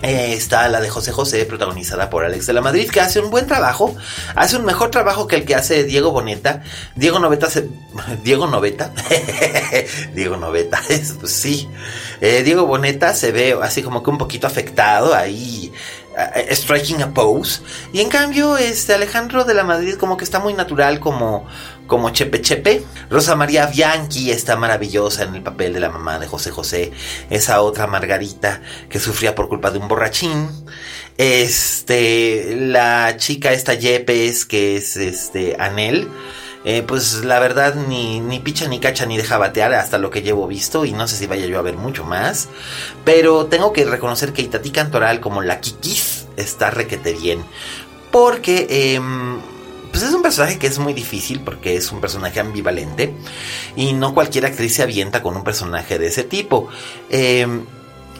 eh, 0.01 0.33
está 0.33 0.67
la 0.69 0.79
de 0.79 0.89
José 0.89 1.11
José, 1.11 1.45
protagonizada 1.45 2.09
por 2.09 2.23
Alex 2.23 2.45
de 2.45 2.53
la 2.53 2.61
Madrid, 2.61 2.89
que 2.89 3.01
hace 3.01 3.19
un 3.19 3.31
buen 3.31 3.47
trabajo, 3.47 3.95
hace 4.35 4.57
un 4.57 4.65
mejor 4.65 4.91
trabajo 4.91 5.27
que 5.27 5.35
el 5.35 5.45
que 5.45 5.55
hace 5.55 5.83
Diego 5.83 6.11
Boneta. 6.11 6.61
Diego 6.95 7.19
Noveta 7.19 7.49
se... 7.49 7.67
Diego 8.23 8.47
Noveta. 8.47 8.93
Diego 10.13 10.37
Noveta, 10.37 10.81
pues 11.19 11.31
sí. 11.31 11.67
Eh, 12.21 12.43
Diego 12.43 12.65
Boneta 12.65 13.13
se 13.15 13.31
ve 13.31 13.57
así 13.61 13.81
como 13.81 14.03
que 14.03 14.09
un 14.09 14.17
poquito 14.17 14.47
afectado 14.47 15.15
ahí 15.15 15.71
eh, 16.17 16.55
striking 16.55 17.01
a 17.01 17.13
pose. 17.13 17.61
Y 17.93 18.01
en 18.01 18.09
cambio, 18.09 18.57
este 18.57 18.93
Alejandro 18.93 19.43
de 19.43 19.53
la 19.53 19.63
Madrid 19.63 19.95
como 19.95 20.17
que 20.17 20.23
está 20.23 20.39
muy 20.39 20.53
natural 20.53 20.99
como, 20.99 21.45
como 21.85 22.09
Chepe 22.09 22.41
Chepe. 22.41 22.83
Rosa 23.09 23.35
María 23.35 23.67
Bianchi 23.67 24.31
está 24.31 24.55
maravillosa 24.55 25.23
en 25.23 25.35
el 25.35 25.43
papel 25.43 25.73
de 25.73 25.79
la 25.79 25.89
mamá 25.89 26.19
de 26.19 26.27
José 26.27 26.51
José. 26.51 26.91
Esa 27.29 27.61
otra 27.61 27.87
Margarita 27.87 28.61
que 28.89 28.99
sufría 28.99 29.35
por 29.35 29.47
culpa 29.47 29.71
de 29.71 29.79
un 29.79 29.87
borrachín. 29.87 30.49
Este, 31.17 32.55
la 32.59 33.15
chica 33.17 33.51
esta 33.51 33.73
Yepes 33.73 34.45
que 34.45 34.77
es 34.77 34.97
este 34.97 35.55
Anel 35.59 36.07
eh, 36.65 36.83
pues 36.85 37.23
la 37.23 37.39
verdad 37.39 37.75
ni, 37.75 38.19
ni 38.19 38.39
picha 38.39 38.67
ni 38.67 38.79
cacha 38.79 39.05
ni 39.05 39.17
deja 39.17 39.37
batear 39.37 39.73
hasta 39.73 39.97
lo 39.97 40.09
que 40.09 40.21
llevo 40.21 40.47
visto 40.47 40.85
y 40.85 40.91
no 40.91 41.07
sé 41.07 41.15
si 41.15 41.27
vaya 41.27 41.45
yo 41.45 41.59
a 41.59 41.63
ver 41.63 41.77
mucho 41.77 42.03
más. 42.03 42.49
Pero 43.05 43.45
tengo 43.45 43.73
que 43.73 43.85
reconocer 43.85 44.33
que 44.33 44.41
Itatí 44.41 44.71
Cantoral 44.71 45.19
como 45.19 45.41
la 45.41 45.59
Kikis 45.61 46.27
está 46.35 46.69
requete 46.71 47.13
bien. 47.13 47.43
Porque... 48.11 48.95
Em, 48.95 49.39
pues 49.91 50.03
es 50.03 50.13
un 50.13 50.21
personaje 50.21 50.59
que 50.59 50.67
es 50.67 50.77
muy 50.77 50.93
difícil 50.93 51.39
porque 51.39 51.75
es 51.75 51.91
un 51.91 52.01
personaje 52.01 52.39
ambivalente 52.39 53.13
y 53.75 53.93
no 53.93 54.13
cualquier 54.13 54.45
actriz 54.45 54.75
se 54.75 54.83
avienta 54.83 55.23
con 55.23 55.35
un 55.35 55.43
personaje 55.43 55.97
de 55.97 56.07
ese 56.07 56.23
tipo. 56.23 56.67
Em, 57.09 57.63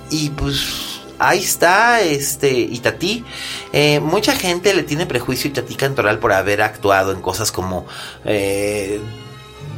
y 0.10 0.30
pues 0.30 0.97
ahí 1.20 1.40
está 1.40 2.02
este 2.02 2.52
Itatí. 2.52 3.26
Eh, 3.74 4.00
mucha 4.00 4.36
gente 4.36 4.74
le 4.74 4.84
tiene 4.84 5.06
prejuicio 5.06 5.50
a 5.50 5.52
Itatí 5.52 5.76
Cantoral 5.76 6.20
por 6.20 6.34
haber 6.34 6.62
actuado 6.62 7.12
en 7.12 7.22
cosas 7.22 7.52
como 7.52 7.86
eh, 8.26 9.00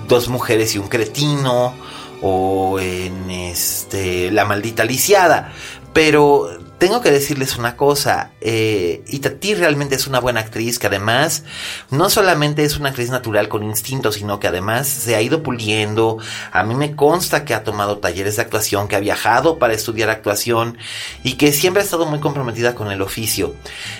Dos 0.07 0.27
mujeres 0.27 0.73
y 0.73 0.79
un 0.79 0.87
cretino 0.87 1.73
o 2.21 2.79
en 2.79 3.29
este 3.29 4.31
La 4.31 4.45
maldita 4.45 4.83
lisiada. 4.83 5.53
Pero 5.93 6.58
tengo 6.79 7.01
que 7.01 7.11
decirles 7.11 7.57
una 7.57 7.75
cosa, 7.75 8.31
eh, 8.39 9.03
Itati 9.07 9.53
realmente 9.53 9.95
es 9.95 10.07
una 10.07 10.21
buena 10.21 10.39
actriz 10.39 10.79
que 10.79 10.87
además 10.87 11.43
no 11.91 12.09
solamente 12.09 12.63
es 12.63 12.77
una 12.77 12.89
actriz 12.89 13.09
natural 13.09 13.49
con 13.49 13.63
instinto, 13.63 14.13
sino 14.13 14.39
que 14.39 14.47
además 14.47 14.87
se 14.87 15.15
ha 15.15 15.21
ido 15.21 15.43
puliendo. 15.43 16.17
A 16.53 16.63
mí 16.63 16.75
me 16.75 16.95
consta 16.95 17.43
que 17.43 17.53
ha 17.53 17.65
tomado 17.65 17.97
talleres 17.97 18.37
de 18.37 18.43
actuación, 18.43 18.87
que 18.87 18.95
ha 18.95 19.01
viajado 19.01 19.59
para 19.59 19.73
estudiar 19.73 20.09
actuación 20.09 20.77
y 21.21 21.33
que 21.33 21.51
siempre 21.51 21.81
ha 21.81 21.85
estado 21.85 22.05
muy 22.05 22.19
comprometida 22.19 22.75
con 22.75 22.91
el 22.91 23.01
oficio. 23.01 23.55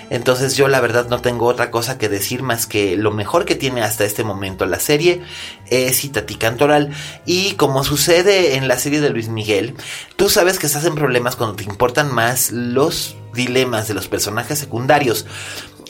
Entonces 0.08 0.56
yo 0.56 0.66
la 0.66 0.80
verdad 0.80 1.06
no 1.08 1.20
tengo 1.20 1.46
otra 1.46 1.70
cosa 1.70 1.98
que 1.98 2.08
decir 2.08 2.42
más 2.42 2.66
que 2.66 2.96
lo 2.96 3.10
mejor 3.10 3.44
que 3.44 3.56
tiene 3.56 3.82
hasta 3.82 4.04
este 4.04 4.24
momento 4.24 4.64
la 4.64 4.80
serie 4.80 5.20
es 5.68 6.02
Itati 6.02 6.36
Cantoral. 6.36 6.90
Y 7.26 7.52
como 7.52 7.84
sucede 7.84 8.56
en 8.56 8.68
la 8.68 8.78
serie 8.78 9.02
de 9.02 9.10
Luis 9.10 9.28
Miguel, 9.28 9.74
tú 10.16 10.30
sabes 10.30 10.58
que 10.58 10.66
estás 10.66 10.86
en 10.86 10.94
problemas 10.94 11.36
cuando 11.36 11.56
te 11.56 11.64
importan 11.64 12.12
más 12.12 12.50
los 12.74 13.16
dilemas 13.34 13.88
de 13.88 13.94
los 13.94 14.08
personajes 14.08 14.58
secundarios. 14.58 15.26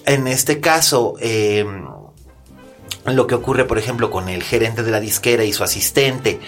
En 0.07 0.27
este 0.27 0.61
caso, 0.61 1.15
eh, 1.21 1.65
lo 3.07 3.27
que 3.27 3.35
ocurre, 3.35 3.65
por 3.65 3.79
ejemplo, 3.79 4.11
con 4.11 4.29
el 4.29 4.43
gerente 4.43 4.83
de 4.83 4.91
la 4.91 5.01
disquera 5.01 5.45
y 5.45 5.53
su 5.53 5.65
asistente, 5.65 6.41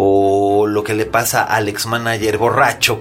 o 0.00 0.68
lo 0.68 0.84
que 0.84 0.94
le 0.94 1.06
pasa 1.06 1.42
al 1.42 1.68
ex 1.68 1.86
manager 1.86 2.38
borracho, 2.38 3.00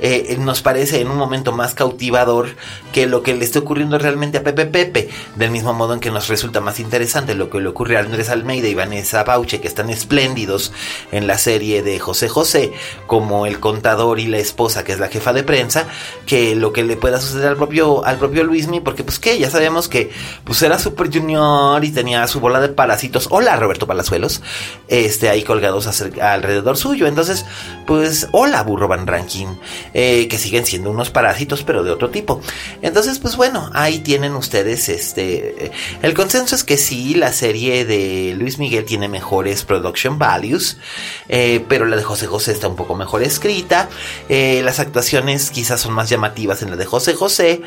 eh, 0.00 0.34
nos 0.40 0.62
parece 0.62 1.02
en 1.02 1.10
un 1.10 1.18
momento 1.18 1.52
más 1.52 1.74
cautivador 1.74 2.48
que 2.90 3.06
lo 3.06 3.22
que 3.22 3.34
le 3.34 3.44
esté 3.44 3.58
ocurriendo 3.58 3.98
realmente 3.98 4.38
a 4.38 4.42
Pepe 4.42 4.64
Pepe, 4.64 5.10
del 5.36 5.50
mismo 5.50 5.74
modo 5.74 5.92
en 5.92 6.00
que 6.00 6.10
nos 6.10 6.28
resulta 6.28 6.62
más 6.62 6.80
interesante 6.80 7.34
lo 7.34 7.50
que 7.50 7.60
le 7.60 7.68
ocurre 7.68 7.98
a 7.98 8.00
Andrés 8.00 8.30
Almeida 8.30 8.66
y 8.66 8.74
Vanessa 8.74 9.24
Bauche, 9.24 9.60
que 9.60 9.68
están 9.68 9.90
espléndidos 9.90 10.72
en 11.12 11.26
la 11.26 11.36
serie 11.36 11.82
de 11.82 11.98
José 11.98 12.30
José, 12.30 12.72
como 13.06 13.44
el 13.44 13.60
contador 13.60 14.18
y 14.18 14.26
la 14.26 14.38
esposa, 14.38 14.84
que 14.84 14.92
es 14.92 15.00
la 15.00 15.08
jefa 15.08 15.34
de 15.34 15.42
prensa, 15.42 15.86
que 16.24 16.54
lo 16.54 16.72
que 16.72 16.82
le 16.82 16.96
pueda 16.96 17.20
suceder 17.20 17.48
al 17.48 17.56
propio, 17.56 18.06
al 18.06 18.16
propio 18.16 18.42
Luismi, 18.44 18.80
porque 18.80 19.04
pues 19.04 19.18
que 19.18 19.38
ya 19.38 19.50
sabemos 19.50 19.88
que 19.88 20.10
pues 20.44 20.62
era 20.62 20.78
Super 20.78 21.12
Junior 21.12 21.84
y 21.84 21.90
tenía 21.90 22.26
su 22.26 22.40
bola 22.40 22.58
de 22.60 22.70
parásitos, 22.70 23.26
hola 23.30 23.54
Roberto 23.56 23.86
Palazuelos, 23.86 24.40
este, 24.88 25.28
ahí 25.28 25.42
colgados 25.42 25.86
alrededor 26.38 26.76
suyo. 26.76 27.06
Entonces, 27.06 27.44
pues, 27.86 28.28
hola 28.32 28.62
Burro 28.62 28.88
Van 28.88 29.06
Ranking, 29.06 29.46
eh, 29.94 30.28
que 30.28 30.38
siguen 30.38 30.66
siendo 30.66 30.90
unos 30.90 31.10
parásitos, 31.10 31.62
pero 31.62 31.84
de 31.84 31.90
otro 31.90 32.10
tipo. 32.10 32.40
Entonces, 32.82 33.18
pues 33.18 33.36
bueno, 33.36 33.70
ahí 33.74 34.00
tienen 34.00 34.34
ustedes 34.34 34.88
este. 34.88 35.70
El 36.02 36.14
consenso 36.14 36.54
es 36.54 36.64
que 36.64 36.76
sí, 36.76 37.14
la 37.14 37.32
serie 37.32 37.84
de 37.84 38.34
Luis 38.38 38.58
Miguel 38.58 38.84
tiene 38.84 39.08
mejores 39.08 39.64
production 39.64 40.18
values, 40.18 40.78
eh, 41.28 41.64
pero 41.68 41.84
la 41.84 41.96
de 41.96 42.02
José 42.02 42.26
José 42.26 42.52
está 42.52 42.68
un 42.68 42.76
poco 42.76 42.94
mejor 42.94 43.22
escrita. 43.22 43.88
Eh, 44.28 44.62
las 44.64 44.80
actuaciones 44.80 45.50
quizás 45.50 45.80
son 45.80 45.92
más 45.92 46.08
llamativas 46.08 46.62
en 46.62 46.70
la 46.70 46.76
de 46.76 46.86
José 46.86 47.14
José, 47.14 47.62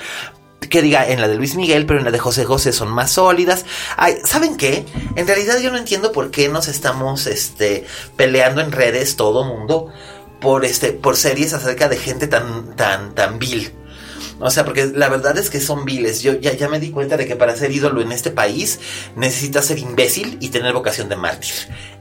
que 0.70 0.82
diga 0.82 1.08
en 1.10 1.22
la 1.22 1.28
de 1.28 1.36
Luis 1.36 1.56
Miguel, 1.56 1.86
pero 1.86 2.00
en 2.00 2.06
la 2.06 2.12
de 2.12 2.20
José 2.20 2.46
José 2.46 2.72
son 2.72 2.90
más 2.90 3.12
sólidas. 3.12 3.66
Ay, 3.98 4.16
¿saben 4.24 4.58
qué? 4.58 4.86
En 5.16 5.28
realidad 5.28 5.60
yo 5.60 5.72
no 5.72 5.78
entiendo 5.78 6.12
por 6.12 6.32
qué 6.32 6.50
nos 6.50 6.68
estamos 6.68 7.28
este 7.28 7.86
peleando 8.16 8.62
en 8.62 8.72
redes 8.72 9.16
todo 9.16 9.44
mundo 9.44 9.92
por 10.40 10.66
este 10.66 10.92
por 10.92 11.18
series 11.18 11.54
acerca 11.54 11.90
de 11.90 11.98
gente 11.98 12.28
tan 12.28 12.76
tan 12.76 13.14
tan 13.16 13.40
vil. 13.40 13.74
O 14.40 14.50
sea, 14.50 14.66
porque 14.66 14.88
la 14.88 15.08
verdad 15.08 15.38
es 15.38 15.52
que 15.52 15.60
son 15.60 15.86
viles. 15.86 16.24
Yo 16.24 16.34
ya, 16.34 16.54
ya 16.54 16.68
me 16.68 16.80
di 16.80 16.90
cuenta 16.90 17.16
de 17.16 17.28
que 17.28 17.36
para 17.36 17.56
ser 17.56 17.72
ídolo 17.72 18.02
en 18.02 18.12
este 18.12 18.32
país 18.32 18.80
necesitas 19.16 19.66
ser 19.66 19.78
imbécil 19.78 20.38
y 20.42 20.50
tener 20.50 20.74
vocación 20.74 21.10
de 21.10 21.16
mártir. 21.16 21.54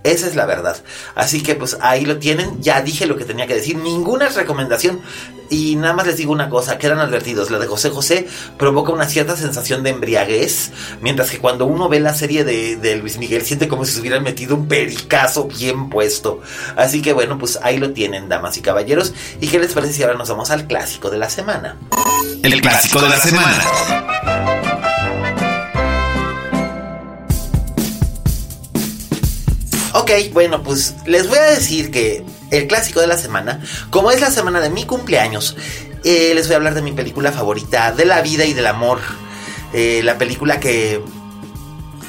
Esa 0.03 0.27
es 0.27 0.35
la 0.35 0.47
verdad. 0.47 0.77
Así 1.15 1.43
que 1.43 1.55
pues 1.55 1.77
ahí 1.81 2.05
lo 2.07 2.19
tienen. 2.19 2.63
Ya 2.63 2.81
dije 2.81 3.07
lo 3.07 3.17
que 3.17 3.25
tenía 3.25 3.47
que 3.47 3.55
decir. 3.55 3.77
Ninguna 3.77 4.29
recomendación. 4.29 5.01
Y 5.51 5.75
nada 5.75 5.93
más 5.93 6.07
les 6.07 6.17
digo 6.17 6.33
una 6.33 6.49
cosa, 6.49 6.79
quedan 6.79 7.01
advertidos. 7.01 7.51
La 7.51 7.59
de 7.59 7.67
José 7.67 7.91
José 7.91 8.29
provoca 8.57 8.93
una 8.93 9.09
cierta 9.09 9.37
sensación 9.37 9.83
de 9.83 9.91
embriaguez. 9.91 10.71
Mientras 11.01 11.31
que 11.31 11.39
cuando 11.39 11.67
uno 11.67 11.89
ve 11.89 11.99
la 11.99 12.15
serie 12.15 12.45
de, 12.45 12.77
de 12.77 12.97
Luis 12.97 13.19
Miguel 13.19 13.43
siente 13.43 13.67
como 13.67 13.85
si 13.85 13.93
se 13.93 14.01
hubieran 14.01 14.23
metido 14.23 14.55
un 14.55 14.69
pericazo 14.69 15.49
bien 15.49 15.91
puesto. 15.91 16.41
Así 16.77 17.03
que 17.03 17.13
bueno, 17.13 17.37
pues 17.37 17.59
ahí 17.63 17.79
lo 17.79 17.93
tienen, 17.93 18.29
damas 18.29 18.57
y 18.57 18.63
caballeros. 18.63 19.13
¿Y 19.41 19.49
qué 19.49 19.59
les 19.59 19.73
parece 19.73 19.95
si 19.95 20.03
ahora 20.05 20.17
nos 20.17 20.31
vamos 20.31 20.51
al 20.51 20.67
clásico 20.69 21.11
de 21.11 21.19
la 21.19 21.29
semana? 21.29 21.77
El 22.43 22.61
clásico 22.61 23.01
de 23.01 23.09
la 23.09 23.19
semana. 23.19 24.60
Bueno, 30.33 30.65
pues 30.65 30.97
les 31.07 31.29
voy 31.29 31.39
a 31.39 31.43
decir 31.43 31.93
que 31.93 32.25
el 32.51 32.67
clásico 32.67 33.01
de 33.01 33.07
la 33.07 33.17
semana, 33.17 33.63
como 33.91 34.11
es 34.11 34.21
la 34.21 34.33
semana 34.33 34.61
de 34.61 34.69
mi 34.69 34.85
cumpleaños, 34.85 35.57
eh, 36.03 36.33
les 36.35 36.49
voy 36.49 36.55
a 36.55 36.57
hablar 36.57 36.75
de 36.75 36.83
mi 36.83 36.91
película 36.91 37.31
favorita 37.31 37.93
de 37.93 38.07
la 38.07 38.21
vida 38.21 38.45
y 38.45 38.53
del 38.53 38.67
amor. 38.67 38.99
Eh, 39.73 40.01
la 40.03 40.19
película 40.19 40.59
que, 40.59 41.01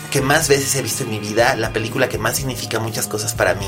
que 0.09 0.21
más 0.21 0.47
veces 0.47 0.73
he 0.75 0.81
visto 0.81 1.03
en 1.03 1.11
mi 1.11 1.19
vida, 1.19 1.55
la 1.55 1.73
película 1.73 2.09
que 2.09 2.17
más 2.17 2.37
significa 2.37 2.79
muchas 2.79 3.05
cosas 3.05 3.35
para 3.35 3.53
mí, 3.53 3.67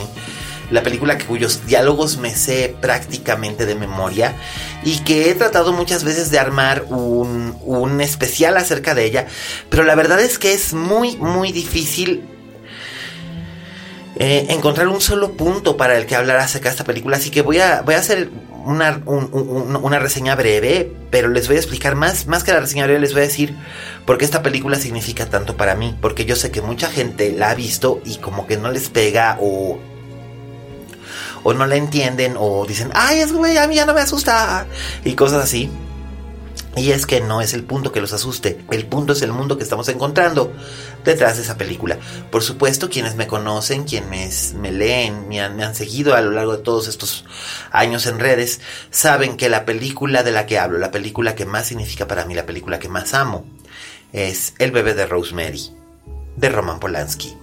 la 0.71 0.81
película 0.81 1.19
cuyos 1.19 1.67
diálogos 1.67 2.17
me 2.17 2.35
sé 2.35 2.75
prácticamente 2.81 3.67
de 3.67 3.75
memoria 3.75 4.33
y 4.83 4.97
que 5.03 5.29
he 5.29 5.35
tratado 5.35 5.73
muchas 5.73 6.03
veces 6.03 6.31
de 6.31 6.39
armar 6.39 6.85
un, 6.89 7.55
un 7.61 8.01
especial 8.01 8.57
acerca 8.57 8.95
de 8.95 9.05
ella, 9.05 9.27
pero 9.69 9.83
la 9.83 9.93
verdad 9.93 10.19
es 10.19 10.39
que 10.39 10.53
es 10.53 10.73
muy, 10.73 11.17
muy 11.17 11.51
difícil 11.51 12.32
eh, 14.17 14.45
encontrar 14.49 14.87
un 14.87 15.01
solo 15.01 15.31
punto 15.33 15.75
para 15.77 15.97
el 15.97 16.05
que 16.05 16.15
hablar 16.15 16.37
acerca 16.37 16.69
de 16.69 16.73
esta 16.73 16.83
película. 16.83 17.17
Así 17.17 17.29
que 17.31 17.41
voy 17.41 17.59
a, 17.59 17.81
voy 17.81 17.95
a 17.95 17.99
hacer 17.99 18.29
una, 18.65 19.01
un- 19.05 19.29
un- 19.33 19.75
una 19.75 19.99
reseña 19.99 20.35
breve, 20.35 20.91
pero 21.09 21.27
les 21.29 21.47
voy 21.47 21.57
a 21.57 21.59
explicar 21.59 21.95
más, 21.95 22.27
más 22.27 22.43
que 22.43 22.53
la 22.53 22.59
reseña 22.59 22.85
breve, 22.85 22.99
les 22.99 23.11
voy 23.13 23.23
a 23.23 23.25
decir 23.25 23.55
por 24.05 24.17
qué 24.17 24.25
esta 24.25 24.41
película 24.43 24.77
significa 24.77 25.25
tanto 25.25 25.57
para 25.57 25.75
mí. 25.75 25.97
Porque 26.01 26.25
yo 26.25 26.35
sé 26.35 26.51
que 26.51 26.61
mucha 26.61 26.89
gente 26.89 27.31
la 27.31 27.49
ha 27.49 27.55
visto 27.55 28.01
y 28.05 28.17
como 28.17 28.45
que 28.47 28.57
no 28.57 28.71
les 28.71 28.89
pega 28.89 29.37
o 29.41 29.79
o 31.45 31.53
no 31.53 31.65
la 31.65 31.75
entienden 31.75 32.35
o 32.37 32.65
dicen, 32.65 32.89
ay, 32.93 33.19
es 33.19 33.33
güey, 33.33 33.57
a 33.57 33.67
mí 33.67 33.75
ya 33.75 33.85
no 33.85 33.93
me 33.93 33.99
asusta 34.01 34.65
y 35.03 35.13
cosas 35.13 35.43
así. 35.43 35.69
Y 36.77 36.91
es 36.91 37.05
que 37.05 37.19
no 37.21 37.41
es 37.41 37.53
el 37.53 37.63
punto 37.65 37.91
que 37.91 37.99
los 38.01 38.13
asuste, 38.13 38.57
el 38.71 38.85
punto 38.85 39.11
es 39.13 39.21
el 39.21 39.31
mundo 39.33 39.57
que 39.57 39.63
estamos 39.63 39.89
encontrando 39.89 40.53
detrás 41.03 41.37
de 41.37 41.43
esa 41.43 41.57
película. 41.57 41.97
Por 42.31 42.43
supuesto, 42.43 42.89
quienes 42.89 43.15
me 43.15 43.27
conocen, 43.27 43.83
quienes 43.83 44.53
me 44.53 44.71
leen, 44.71 45.27
me 45.27 45.39
han, 45.39 45.75
seguido 45.75 46.15
a 46.15 46.21
lo 46.21 46.31
largo 46.31 46.57
de 46.57 46.63
todos 46.63 46.87
estos 46.87 47.25
años 47.71 48.05
en 48.05 48.19
redes, 48.19 48.61
saben 48.89 49.37
que 49.37 49.49
la 49.49 49.65
película 49.65 50.23
de 50.23 50.31
la 50.31 50.45
que 50.45 50.59
hablo, 50.59 50.77
la 50.77 50.91
película 50.91 51.35
que 51.35 51.45
más 51.45 51.67
significa 51.67 52.07
para 52.07 52.25
mí, 52.25 52.33
la 52.33 52.45
película 52.45 52.79
que 52.79 52.89
más 52.89 53.13
amo, 53.13 53.45
es 54.11 54.53
El 54.59 54.71
bebé 54.71 54.93
de 54.93 55.05
Rosemary, 55.05 55.71
de 56.35 56.49
Roman 56.49 56.79
Polanski. 56.79 57.35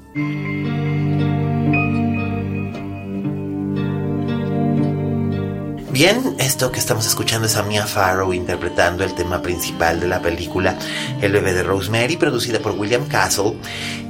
Bien, 6.01 6.35
esto 6.39 6.73
que 6.73 6.79
estamos 6.79 7.07
escuchando 7.07 7.47
es 7.47 7.57
a 7.57 7.63
Mia 7.63 7.87
Farrow 7.87 8.33
interpretando 8.33 9.05
el 9.05 9.15
tema 9.15 9.43
principal 9.43 10.01
de 10.01 10.09
la 10.09 10.23
película 10.23 10.79
El 11.21 11.33
bebé 11.33 11.53
de 11.53 11.63
Rosemary, 11.63 12.17
producida 12.17 12.59
por 12.59 12.73
William 12.73 13.07
Castle 13.07 13.59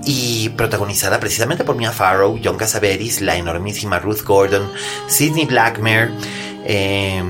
y 0.04 0.50
protagonizada 0.50 1.18
precisamente 1.18 1.64
por 1.64 1.74
Mia 1.74 1.90
Farrow, 1.90 2.38
John 2.44 2.56
Cassavetes, 2.56 3.20
la 3.22 3.34
enormísima 3.34 3.98
Ruth 3.98 4.22
Gordon, 4.22 4.70
Sidney 5.08 5.46
Blackmer, 5.46 6.12
eh, 6.64 7.24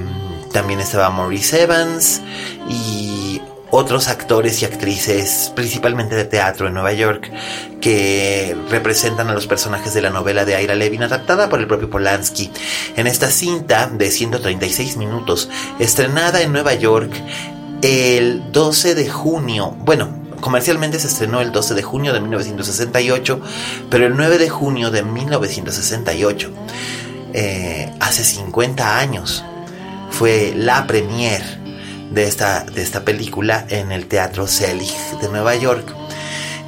también 0.53 0.81
estaba 0.81 1.09
Maurice 1.09 1.63
Evans 1.63 2.21
y 2.69 3.10
otros 3.71 4.09
actores 4.09 4.63
y 4.63 4.65
actrices, 4.65 5.53
principalmente 5.55 6.15
de 6.15 6.25
teatro 6.25 6.67
en 6.67 6.75
Nueva 6.75 6.93
York, 6.93 7.31
que 7.81 8.57
representan 8.69 9.29
a 9.29 9.35
los 9.35 9.47
personajes 9.47 9.95
de 9.95 10.03
la 10.03 10.11
novela 10.11 10.45
de 10.45 10.61
Ira 10.61 10.75
Levin 10.75 11.03
adaptada 11.03 11.49
por 11.49 11.61
el 11.61 11.67
propio 11.67 11.89
Polanski. 11.89 12.51
En 12.97 13.07
esta 13.07 13.31
cinta 13.31 13.87
de 13.87 14.11
136 14.11 14.97
minutos, 14.97 15.49
estrenada 15.79 16.43
en 16.43 16.53
Nueva 16.53 16.75
York 16.75 17.13
el 17.83 18.53
12 18.53 18.95
de 18.95 19.09
junio, 19.09 19.75
bueno, 19.79 20.21
comercialmente 20.41 20.99
se 20.99 21.07
estrenó 21.07 21.41
el 21.41 21.53
12 21.53 21.75
de 21.75 21.83
junio 21.83 22.13
de 22.13 22.21
1968, 22.21 23.41
pero 23.89 24.07
el 24.07 24.17
9 24.17 24.39
de 24.39 24.49
junio 24.49 24.91
de 24.91 25.03
1968, 25.03 26.51
eh, 27.33 27.93
hace 28.01 28.25
50 28.25 28.99
años, 28.99 29.45
fue 30.11 30.53
la 30.57 30.87
premier 30.87 31.60
de 32.11 32.25
esta, 32.25 32.65
de 32.65 32.83
esta 32.83 33.05
película 33.05 33.67
en 33.69 33.93
el 33.93 34.07
Teatro 34.07 34.47
Selig 34.47 34.93
de 35.21 35.29
Nueva 35.29 35.55
York. 35.57 36.00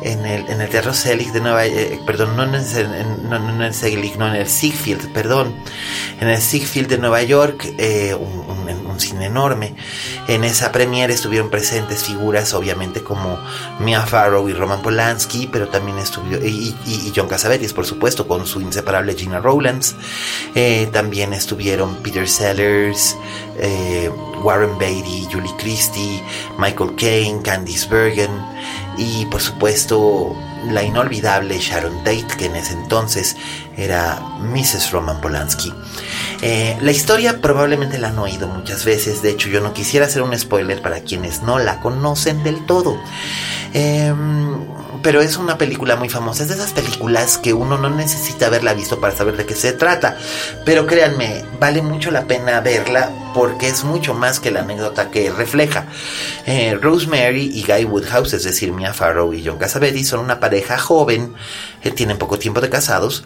En 0.04 0.26
el, 0.26 0.48
en 0.48 0.60
el 0.60 0.68
Teatro 0.68 0.92
Selig 0.92 1.32
de 1.32 1.40
Nueva 1.40 1.66
eh, 1.66 2.00
perdón, 2.06 2.36
no 2.36 2.42
en 2.44 2.54
el, 2.54 3.28
no, 3.28 3.38
no 3.38 3.54
en 3.54 3.62
el 3.62 3.74
Selig, 3.74 4.16
no 4.16 4.28
en 4.28 4.34
el 4.34 4.48
Ziegfeld, 4.48 5.12
perdón. 5.12 5.54
en 6.20 6.28
el 6.28 6.40
Ziegfeld 6.40 6.88
de 6.88 6.98
Nueva 6.98 7.22
York, 7.22 7.72
eh, 7.78 8.14
un, 8.14 8.52
cine 9.00 9.26
enorme. 9.26 9.74
En 10.28 10.44
esa 10.44 10.70
premiere 10.70 11.12
estuvieron 11.12 11.50
presentes 11.50 12.04
figuras, 12.04 12.54
obviamente, 12.54 13.02
como 13.02 13.38
Mia 13.80 14.02
Farrow 14.02 14.48
y 14.48 14.52
Roman 14.52 14.80
Polanski, 14.80 15.48
pero 15.50 15.68
también 15.68 15.98
estuvo, 15.98 16.26
y, 16.36 16.74
John 17.14 17.26
Cassavetes, 17.26 17.72
por 17.72 17.84
supuesto, 17.84 18.28
con 18.28 18.46
su 18.46 18.60
inseparable 18.60 19.14
Gina 19.14 19.40
Rowlands. 19.40 19.96
Eh, 20.54 20.88
también 20.92 21.32
estuvieron 21.32 21.96
Peter 21.96 22.28
Sellers, 22.28 23.16
eh, 23.58 24.10
Warren 24.42 24.78
Beatty, 24.78 25.26
Julie 25.32 25.54
Christie, 25.58 26.22
Michael 26.58 26.94
Caine, 26.96 27.42
Candice 27.42 27.88
Bergen 27.88 28.30
y 29.02 29.26
por 29.26 29.40
supuesto 29.40 30.36
la 30.70 30.82
inolvidable 30.84 31.58
Sharon 31.58 31.98
Tate, 32.04 32.26
que 32.38 32.46
en 32.46 32.56
ese 32.56 32.74
entonces 32.74 33.36
era 33.76 34.20
Mrs. 34.40 34.92
Roman 34.92 35.20
Polanski. 35.20 35.72
Eh, 36.40 36.76
la 36.80 36.92
historia 36.92 37.40
probablemente 37.40 37.98
la 37.98 38.08
han 38.08 38.18
oído 38.18 38.46
muchas 38.46 38.84
veces, 38.84 39.22
de 39.22 39.30
hecho 39.30 39.48
yo 39.48 39.60
no 39.60 39.72
quisiera 39.72 40.06
hacer 40.06 40.22
un 40.22 40.38
spoiler 40.38 40.80
para 40.80 41.00
quienes 41.00 41.42
no 41.42 41.58
la 41.58 41.80
conocen 41.80 42.44
del 42.44 42.64
todo. 42.66 42.96
Em, 43.74 44.66
pero 45.02 45.20
es 45.20 45.36
una 45.36 45.58
película 45.58 45.96
muy 45.96 46.08
famosa. 46.08 46.42
Es 46.42 46.48
de 46.48 46.54
esas 46.54 46.72
películas 46.72 47.38
que 47.38 47.52
uno 47.52 47.76
no 47.78 47.90
necesita 47.90 48.46
haberla 48.46 48.74
visto 48.74 49.00
para 49.00 49.14
saber 49.14 49.36
de 49.36 49.46
qué 49.46 49.54
se 49.54 49.72
trata. 49.72 50.16
Pero 50.64 50.86
créanme, 50.86 51.44
vale 51.60 51.82
mucho 51.82 52.10
la 52.10 52.26
pena 52.26 52.60
verla 52.60 53.10
porque 53.34 53.68
es 53.68 53.84
mucho 53.84 54.14
más 54.14 54.40
que 54.40 54.50
la 54.50 54.60
anécdota 54.60 55.10
que 55.10 55.30
refleja. 55.30 55.86
Eh, 56.46 56.78
Rosemary 56.80 57.50
y 57.52 57.64
Guy 57.64 57.84
Woodhouse, 57.84 58.34
es 58.34 58.44
decir, 58.44 58.72
Mia 58.72 58.92
Farrow 58.92 59.32
y 59.34 59.44
John 59.44 59.58
Cassavetes, 59.58 60.08
son 60.08 60.20
una 60.20 60.40
pareja 60.40 60.78
joven, 60.78 61.34
que 61.82 61.90
tienen 61.90 62.18
poco 62.18 62.38
tiempo 62.38 62.60
de 62.60 62.70
casados 62.70 63.24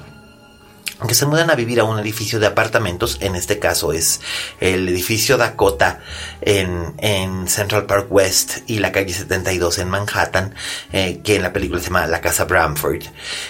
que 1.07 1.15
se 1.15 1.27
mudan 1.27 1.51
a 1.51 1.55
vivir 1.55 1.79
a 1.81 1.85
un 1.85 1.99
edificio 1.99 2.41
de 2.41 2.47
apartamentos, 2.47 3.19
en 3.21 3.37
este 3.37 3.59
caso 3.59 3.93
es 3.93 4.21
el 4.61 4.89
edificio 4.89 5.37
Dakota 5.37 6.01
en, 6.41 6.95
en 6.99 7.49
Central 7.49 7.85
Park 7.85 8.07
West 8.11 8.59
y 8.67 8.79
la 8.79 8.93
calle 8.93 9.13
72 9.13 9.79
en 9.79 9.91
Manhattan, 9.91 10.55
eh, 10.93 11.21
que 11.23 11.37
en 11.37 11.43
la 11.43 11.53
película 11.53 11.81
se 11.81 11.89
llama 11.89 12.07
La 12.07 12.23
Casa 12.23 12.45
Bramford. 12.45 13.03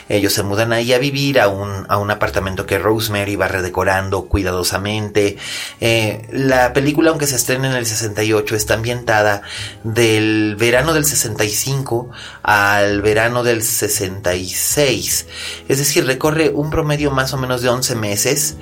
Ellos 0.08 0.32
se 0.32 0.42
mudan 0.42 0.72
ahí 0.72 0.92
a 0.92 0.98
vivir 0.98 1.38
a 1.40 1.46
un, 1.46 1.86
a 1.88 1.98
un 1.98 2.10
apartamento 2.10 2.66
que 2.66 2.78
Rosemary 2.78 3.36
va 3.36 3.46
redecorando 3.46 4.26
cuidadosamente. 4.26 5.36
Eh, 5.80 6.26
la 6.32 6.72
película, 6.72 7.10
aunque 7.10 7.28
se 7.28 7.36
estrena 7.36 7.70
en 7.70 7.76
el 7.76 7.86
68, 7.86 8.56
está 8.56 8.74
ambientada 8.74 9.42
del 9.84 10.56
verano 10.58 10.94
del 10.94 11.04
65 11.04 12.10
al 12.42 13.02
verano 13.02 13.44
del 13.44 13.62
66. 13.62 15.26
Es 15.68 15.78
decir, 15.78 16.06
recorre 16.06 16.50
un 16.50 16.70
promedio 16.70 17.12
más 17.12 17.32
o 17.32 17.35
menos 17.38 17.62
de 17.62 17.68
11 17.68 17.94
meses 17.96 18.56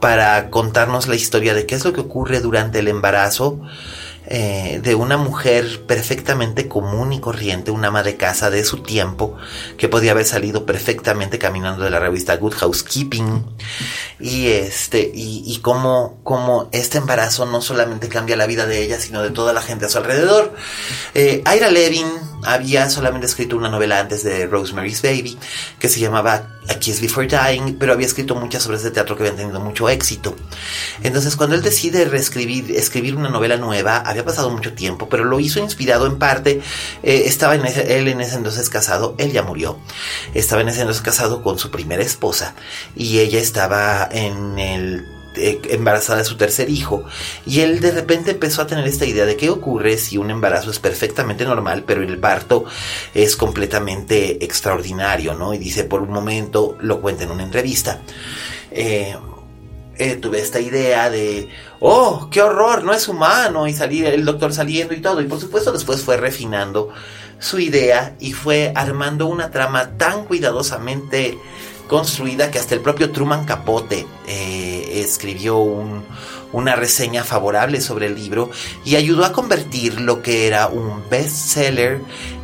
para 0.00 0.50
contarnos 0.50 1.08
la 1.08 1.14
historia 1.14 1.54
de 1.54 1.66
qué 1.66 1.74
es 1.74 1.84
lo 1.84 1.92
que 1.92 2.00
ocurre 2.00 2.40
durante 2.40 2.78
el 2.78 2.88
embarazo 2.88 3.60
eh, 4.32 4.80
de 4.82 4.94
una 4.94 5.16
mujer 5.16 5.86
perfectamente 5.86 6.68
común 6.68 7.12
y 7.12 7.20
corriente, 7.20 7.72
una 7.72 7.88
ama 7.88 8.04
de 8.04 8.16
casa 8.16 8.48
de 8.48 8.64
su 8.64 8.78
tiempo, 8.78 9.36
que 9.76 9.88
podía 9.88 10.12
haber 10.12 10.24
salido 10.24 10.64
perfectamente 10.64 11.38
caminando 11.38 11.82
de 11.82 11.90
la 11.90 11.98
revista 11.98 12.36
Good 12.36 12.54
Housekeeping. 12.54 13.44
Y 14.20 14.48
este, 14.48 15.10
y, 15.12 15.58
cómo, 15.62 16.20
cómo, 16.22 16.68
este 16.70 16.98
embarazo 16.98 17.44
no 17.44 17.60
solamente 17.60 18.08
cambia 18.08 18.36
la 18.36 18.46
vida 18.46 18.66
de 18.66 18.84
ella, 18.84 19.00
sino 19.00 19.20
de 19.20 19.30
toda 19.30 19.52
la 19.52 19.62
gente 19.62 19.86
a 19.86 19.88
su 19.88 19.98
alrededor. 19.98 20.54
Eh, 21.14 21.42
Levin 21.72 22.06
había 22.44 22.88
solamente 22.90 23.26
escrito 23.26 23.56
una 23.56 23.68
novela 23.68 24.00
antes 24.00 24.22
de 24.24 24.46
Rosemary's 24.46 25.02
Baby, 25.02 25.38
que 25.78 25.88
se 25.88 26.00
llamaba 26.00 26.48
A 26.68 26.74
Kiss 26.74 27.00
Before 27.00 27.26
Dying, 27.26 27.76
pero 27.78 27.92
había 27.92 28.06
escrito 28.06 28.34
muchas 28.34 28.66
obras 28.66 28.82
de 28.82 28.90
teatro 28.90 29.16
que 29.16 29.22
habían 29.22 29.36
tenido 29.36 29.60
mucho 29.60 29.88
éxito. 29.88 30.36
Entonces, 31.02 31.36
cuando 31.36 31.56
él 31.56 31.62
decide 31.62 32.04
reescribir, 32.04 32.70
escribir 32.72 33.16
una 33.16 33.28
novela 33.28 33.56
nueva, 33.56 33.98
había 33.98 34.24
pasado 34.24 34.50
mucho 34.50 34.72
tiempo, 34.72 35.08
pero 35.08 35.24
lo 35.24 35.40
hizo 35.40 35.60
inspirado 35.60 36.06
en 36.06 36.18
parte, 36.18 36.60
eh, 37.02 37.22
estaba 37.26 37.54
en 37.54 37.66
él 37.66 38.08
en 38.08 38.20
ese 38.20 38.36
entonces 38.36 38.68
casado, 38.70 39.14
él 39.18 39.32
ya 39.32 39.42
murió, 39.42 39.78
estaba 40.34 40.62
en 40.62 40.68
ese 40.68 40.80
entonces 40.80 41.02
casado 41.02 41.42
con 41.42 41.58
su 41.58 41.70
primera 41.70 42.02
esposa 42.02 42.54
y 42.96 43.18
ella 43.18 43.38
estaba 43.38 44.08
en 44.10 44.58
el 44.58 45.19
embarazada 45.34 46.18
de 46.18 46.24
su 46.24 46.36
tercer 46.36 46.68
hijo 46.68 47.04
y 47.46 47.60
él 47.60 47.80
de 47.80 47.92
repente 47.92 48.32
empezó 48.32 48.62
a 48.62 48.66
tener 48.66 48.86
esta 48.86 49.06
idea 49.06 49.26
de 49.26 49.36
qué 49.36 49.48
ocurre 49.48 49.96
si 49.96 50.18
un 50.18 50.30
embarazo 50.30 50.70
es 50.70 50.78
perfectamente 50.80 51.44
normal 51.44 51.84
pero 51.86 52.02
el 52.02 52.18
parto 52.18 52.64
es 53.14 53.36
completamente 53.36 54.44
extraordinario, 54.44 55.34
¿no? 55.34 55.54
Y 55.54 55.58
dice 55.58 55.84
por 55.84 56.02
un 56.02 56.10
momento, 56.10 56.76
lo 56.80 57.00
cuenta 57.00 57.24
en 57.24 57.30
una 57.30 57.42
entrevista, 57.42 58.00
eh, 58.70 59.16
eh, 59.96 60.16
tuve 60.16 60.40
esta 60.40 60.60
idea 60.60 61.10
de, 61.10 61.48
oh, 61.80 62.28
qué 62.30 62.40
horror, 62.40 62.84
no 62.84 62.94
es 62.94 63.06
humano, 63.08 63.66
y 63.66 63.74
salir 63.74 64.06
el 64.06 64.24
doctor 64.24 64.54
saliendo 64.54 64.94
y 64.94 65.00
todo. 65.00 65.20
Y 65.20 65.26
por 65.26 65.38
supuesto 65.38 65.72
después 65.72 66.02
fue 66.02 66.16
refinando 66.16 66.88
su 67.38 67.58
idea 67.58 68.16
y 68.18 68.32
fue 68.32 68.72
armando 68.74 69.26
una 69.26 69.50
trama 69.50 69.96
tan 69.96 70.24
cuidadosamente 70.24 71.38
construida 71.90 72.52
que 72.52 72.60
hasta 72.60 72.76
el 72.76 72.82
propio 72.82 73.10
Truman 73.10 73.44
Capote 73.44 74.06
eh, 74.28 75.02
escribió 75.04 75.58
una 76.52 76.76
reseña 76.76 77.24
favorable 77.24 77.80
sobre 77.80 78.06
el 78.06 78.14
libro 78.14 78.48
y 78.84 78.94
ayudó 78.94 79.24
a 79.24 79.32
convertir 79.32 80.00
lo 80.00 80.22
que 80.22 80.46
era 80.46 80.68
un 80.68 81.02
bestseller 81.10 82.00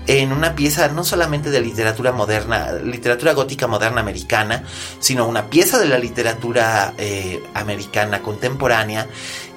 en 0.08 0.32
una 0.32 0.56
pieza 0.56 0.88
no 0.88 1.04
solamente 1.04 1.50
de 1.50 1.60
literatura 1.60 2.10
moderna, 2.10 2.72
literatura 2.72 3.34
gótica 3.34 3.68
moderna 3.68 4.00
americana, 4.00 4.64
sino 4.98 5.28
una 5.28 5.48
pieza 5.48 5.78
de 5.78 5.86
la 5.86 5.98
literatura 5.98 6.94
eh, 6.98 7.40
americana 7.54 8.22
contemporánea 8.22 9.06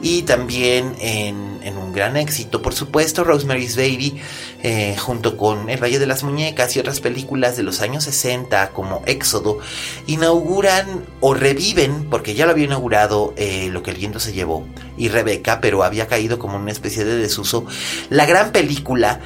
y 0.01 0.23
también 0.23 0.95
en, 0.99 1.77
un 1.77 1.93
gran 1.93 2.17
éxito. 2.17 2.61
Por 2.61 2.73
supuesto, 2.73 3.23
Rosemary's 3.23 3.75
Baby, 3.75 4.19
eh, 4.63 4.95
junto 4.97 5.37
con 5.37 5.69
El 5.69 5.81
Valle 5.81 5.99
de 5.99 6.07
las 6.07 6.23
Muñecas 6.23 6.75
y 6.75 6.79
otras 6.79 6.99
películas 6.99 7.57
de 7.57 7.63
los 7.63 7.81
años 7.81 8.05
60 8.05 8.69
como 8.71 9.03
Éxodo, 9.05 9.59
inauguran 10.07 11.05
o 11.19 11.33
reviven, 11.33 12.09
porque 12.09 12.33
ya 12.33 12.45
lo 12.45 12.51
había 12.51 12.65
inaugurado 12.65 13.33
eh, 13.37 13.69
Lo 13.71 13.83
que 13.83 13.91
el 13.91 13.97
viento 13.97 14.19
se 14.19 14.33
llevó 14.33 14.65
y 14.97 15.09
Rebeca, 15.09 15.61
pero 15.61 15.83
había 15.83 16.07
caído 16.07 16.39
como 16.39 16.57
una 16.57 16.71
especie 16.71 17.05
de 17.05 17.17
desuso, 17.17 17.65
la 18.09 18.25
gran 18.25 18.51
película 18.51 19.21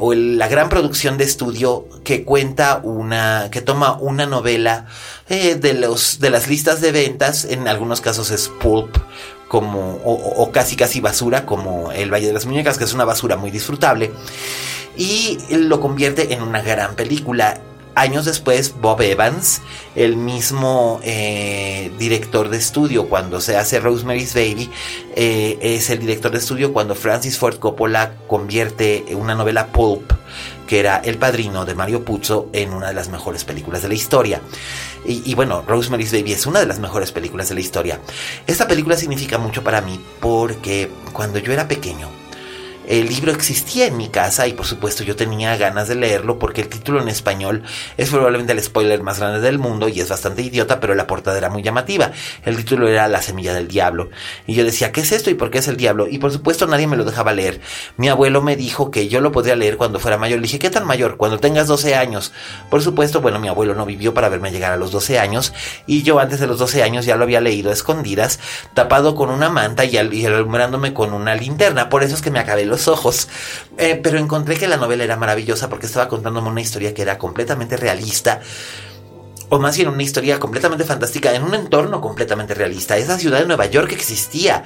o 0.00 0.14
la 0.14 0.48
gran 0.48 0.68
producción 0.68 1.18
de 1.18 1.24
estudio 1.24 1.88
que 2.04 2.24
cuenta 2.24 2.80
una, 2.82 3.48
que 3.50 3.60
toma 3.60 3.98
una 3.98 4.26
novela 4.26 4.86
eh, 5.28 5.56
de 5.56 5.74
los, 5.74 6.20
de 6.20 6.30
las 6.30 6.48
listas 6.48 6.80
de 6.80 6.90
ventas, 6.90 7.44
en 7.44 7.68
algunos 7.68 8.00
casos 8.00 8.30
es 8.30 8.48
pulp, 8.48 8.96
como, 9.48 9.98
o, 10.04 10.50
casi 10.52 10.76
casi 10.76 11.00
basura, 11.00 11.46
como 11.46 11.90
El 11.90 12.12
Valle 12.12 12.28
de 12.28 12.32
las 12.32 12.46
Muñecas, 12.46 12.78
que 12.78 12.84
es 12.84 12.92
una 12.92 13.04
basura 13.04 13.36
muy 13.36 13.50
disfrutable, 13.50 14.12
y 14.96 15.38
lo 15.50 15.80
convierte 15.80 16.34
en 16.34 16.42
una 16.42 16.62
gran 16.62 16.94
película. 16.94 17.60
Años 17.94 18.26
después, 18.26 18.74
Bob 18.80 19.00
Evans, 19.00 19.60
el 19.96 20.14
mismo 20.14 21.00
eh, 21.02 21.90
director 21.98 22.48
de 22.48 22.56
estudio 22.56 23.08
cuando 23.08 23.40
se 23.40 23.56
hace 23.56 23.80
Rosemary's 23.80 24.34
Baby, 24.34 24.70
eh, 25.16 25.58
es 25.60 25.90
el 25.90 25.98
director 25.98 26.30
de 26.30 26.38
estudio 26.38 26.72
cuando 26.72 26.94
Francis 26.94 27.38
Ford 27.38 27.58
Coppola 27.58 28.12
convierte 28.28 29.04
una 29.16 29.34
novela 29.34 29.66
pulp 29.68 30.12
que 30.68 30.78
era 30.78 30.98
el 30.98 31.16
padrino 31.16 31.64
de 31.64 31.74
Mario 31.74 32.04
Puzo 32.04 32.50
en 32.52 32.72
una 32.72 32.88
de 32.88 32.94
las 32.94 33.08
mejores 33.08 33.44
películas 33.44 33.82
de 33.82 33.88
la 33.88 33.94
historia. 33.94 34.40
Y, 35.04 35.34
bueno, 35.34 35.62
Rosemary's 35.66 36.12
Baby 36.12 36.32
es 36.32 36.46
una 36.46 36.60
de 36.60 36.66
las 36.66 36.78
mejores 36.78 37.12
películas 37.12 37.48
de 37.48 37.54
la 37.54 37.60
historia. 37.60 38.00
Esta 38.46 38.68
película 38.68 38.96
significa 38.96 39.38
mucho 39.38 39.64
para 39.64 39.80
mí 39.80 39.98
porque 40.20 40.90
cuando 41.12 41.38
yo 41.38 41.52
era 41.52 41.68
pequeño, 41.68 42.08
el 42.88 43.06
libro 43.06 43.32
existía 43.32 43.86
en 43.86 43.98
mi 43.98 44.08
casa 44.08 44.46
y 44.48 44.54
por 44.54 44.64
supuesto 44.64 45.04
yo 45.04 45.14
tenía 45.14 45.56
ganas 45.58 45.88
de 45.88 45.94
leerlo 45.94 46.38
porque 46.38 46.62
el 46.62 46.68
título 46.68 47.02
en 47.02 47.08
español 47.08 47.62
es 47.98 48.08
probablemente 48.08 48.54
el 48.54 48.62
spoiler 48.62 49.02
más 49.02 49.18
grande 49.18 49.40
del 49.40 49.58
mundo 49.58 49.88
y 49.88 50.00
es 50.00 50.08
bastante 50.08 50.40
idiota, 50.40 50.80
pero 50.80 50.94
la 50.94 51.06
portada 51.06 51.36
era 51.36 51.50
muy 51.50 51.62
llamativa. 51.62 52.12
El 52.46 52.56
título 52.56 52.88
era 52.88 53.06
La 53.08 53.20
semilla 53.20 53.52
del 53.52 53.68
diablo. 53.68 54.08
Y 54.46 54.54
yo 54.54 54.64
decía, 54.64 54.90
¿qué 54.90 55.02
es 55.02 55.12
esto 55.12 55.28
y 55.28 55.34
por 55.34 55.50
qué 55.50 55.58
es 55.58 55.68
el 55.68 55.76
diablo? 55.76 56.08
Y 56.08 56.18
por 56.18 56.32
supuesto 56.32 56.66
nadie 56.66 56.86
me 56.86 56.96
lo 56.96 57.04
dejaba 57.04 57.34
leer. 57.34 57.60
Mi 57.98 58.08
abuelo 58.08 58.40
me 58.40 58.56
dijo 58.56 58.90
que 58.90 59.08
yo 59.08 59.20
lo 59.20 59.32
podría 59.32 59.54
leer 59.54 59.76
cuando 59.76 59.98
fuera 59.98 60.16
mayor. 60.16 60.38
Le 60.38 60.44
dije, 60.44 60.58
¿qué 60.58 60.70
tan 60.70 60.86
mayor? 60.86 61.18
Cuando 61.18 61.38
tengas 61.38 61.66
12 61.66 61.94
años. 61.94 62.32
Por 62.70 62.80
supuesto, 62.80 63.20
bueno, 63.20 63.38
mi 63.38 63.48
abuelo 63.48 63.74
no 63.74 63.84
vivió 63.84 64.14
para 64.14 64.30
verme 64.30 64.50
llegar 64.50 64.72
a 64.72 64.76
los 64.78 64.92
12 64.92 65.18
años 65.18 65.52
y 65.86 66.02
yo 66.04 66.18
antes 66.20 66.40
de 66.40 66.46
los 66.46 66.58
12 66.58 66.82
años 66.82 67.04
ya 67.04 67.16
lo 67.16 67.24
había 67.24 67.42
leído 67.42 67.68
a 67.68 67.74
escondidas, 67.74 68.40
tapado 68.72 69.14
con 69.14 69.28
una 69.28 69.50
manta 69.50 69.84
y, 69.84 69.96
alumbrándome 69.96 70.94
con 70.94 71.12
una 71.12 71.34
linterna. 71.34 71.90
Por 71.90 72.02
eso 72.02 72.14
es 72.14 72.22
que 72.22 72.30
me 72.30 72.38
acabé 72.38 72.64
los 72.64 72.77
ojos. 72.86 73.28
Eh, 73.78 73.98
pero 74.00 74.18
encontré 74.18 74.56
que 74.56 74.68
la 74.68 74.76
novela 74.76 75.02
era 75.02 75.16
maravillosa 75.16 75.68
porque 75.68 75.86
estaba 75.86 76.08
contándome 76.08 76.48
una 76.48 76.60
historia 76.60 76.94
que 76.94 77.02
era 77.02 77.18
completamente 77.18 77.76
realista 77.76 78.40
o 79.48 79.58
más 79.58 79.76
bien 79.76 79.88
una 79.88 80.02
historia 80.02 80.38
completamente 80.38 80.84
fantástica 80.84 81.34
en 81.34 81.42
un 81.42 81.54
entorno 81.54 82.00
completamente 82.00 82.54
realista. 82.54 82.96
Esa 82.96 83.18
ciudad 83.18 83.40
de 83.40 83.46
Nueva 83.46 83.66
York 83.66 83.92
existía. 83.92 84.64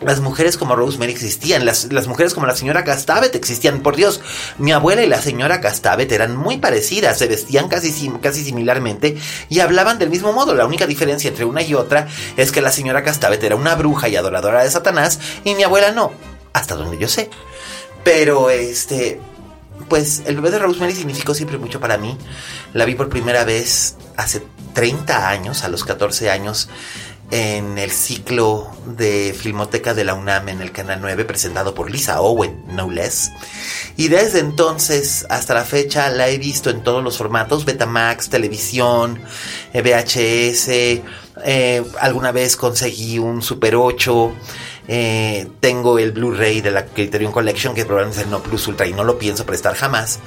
las 0.00 0.20
mujeres 0.20 0.56
como 0.56 0.76
Rosemary 0.76 1.12
existían, 1.12 1.66
las, 1.66 2.06
mujeres 2.06 2.32
como 2.32 2.46
la 2.46 2.56
señora 2.56 2.84
Castavet 2.84 3.34
existían. 3.34 3.80
Por 3.80 3.96
Dios, 3.96 4.22
mi 4.56 4.72
abuela 4.72 5.02
y 5.02 5.06
la 5.06 5.20
señora 5.20 5.60
Castavet 5.60 6.10
eran 6.10 6.36
muy 6.36 6.56
parecidas, 6.56 7.18
se 7.18 7.26
vestían 7.26 7.68
casi, 7.68 8.10
casi 8.22 8.42
similarmente 8.42 9.18
y 9.50 9.60
hablaban 9.60 9.98
del 9.98 10.08
mismo 10.08 10.32
modo. 10.32 10.54
La 10.54 10.64
única 10.64 10.86
diferencia 10.86 11.28
entre 11.28 11.44
una 11.44 11.60
y 11.62 11.74
otra 11.74 12.08
es 12.38 12.50
que 12.50 12.62
la 12.62 12.72
señora 12.72 13.02
Castavet 13.02 13.42
era 13.42 13.56
una 13.56 13.74
bruja 13.74 14.08
y 14.08 14.16
adoradora 14.16 14.62
de 14.62 14.70
Satanás 14.70 15.20
y 15.44 15.54
mi 15.54 15.64
abuela 15.64 15.92
no, 15.92 16.12
hasta 16.52 16.74
donde 16.74 16.98
yo 16.98 17.08
sé. 17.08 17.30
Pero 18.04 18.50
este, 18.50 19.20
pues 19.88 20.22
el 20.26 20.36
bebé 20.36 20.50
de 20.50 20.58
Rosemary 20.58 20.94
significó 20.94 21.34
siempre 21.34 21.58
mucho 21.58 21.80
para 21.80 21.98
mí. 21.98 22.16
La 22.72 22.84
vi 22.84 22.94
por 22.94 23.08
primera 23.08 23.44
vez 23.44 23.96
hace 24.16 24.42
30 24.74 25.28
años, 25.28 25.64
a 25.64 25.68
los 25.68 25.84
14 25.84 26.30
años 26.30 26.68
en 27.30 27.78
el 27.78 27.92
ciclo 27.92 28.68
de 28.86 29.34
Filmoteca 29.38 29.94
de 29.94 30.04
la 30.04 30.14
UNAM 30.14 30.48
en 30.48 30.62
el 30.62 30.72
Canal 30.72 30.98
9, 31.00 31.24
presentado 31.24 31.74
por 31.74 31.90
Lisa 31.90 32.20
Owen, 32.20 32.64
no 32.68 32.90
less. 32.90 33.30
Y 33.96 34.08
desde 34.08 34.40
entonces 34.40 35.26
hasta 35.28 35.54
la 35.54 35.64
fecha 35.64 36.10
la 36.10 36.28
he 36.28 36.38
visto 36.38 36.70
en 36.70 36.82
todos 36.82 37.04
los 37.04 37.18
formatos, 37.18 37.64
Betamax, 37.64 38.30
televisión, 38.30 39.20
eh, 39.72 39.82
VHS, 39.82 41.02
eh, 41.44 41.84
alguna 42.00 42.32
vez 42.32 42.56
conseguí 42.56 43.18
un 43.18 43.42
Super 43.42 43.76
8. 43.76 44.32
Eh, 44.92 45.46
tengo 45.60 46.00
el 46.00 46.10
Blu-ray 46.10 46.62
de 46.62 46.72
la 46.72 46.84
Criterion 46.84 47.30
Collection, 47.30 47.76
que 47.76 47.84
probablemente 47.84 48.18
es 48.18 48.24
el 48.26 48.30
No 48.32 48.42
Plus 48.42 48.66
Ultra 48.66 48.88
y 48.88 48.92
no 48.92 49.04
lo 49.04 49.20
pienso 49.20 49.46
prestar 49.46 49.76
jamás. 49.76 50.18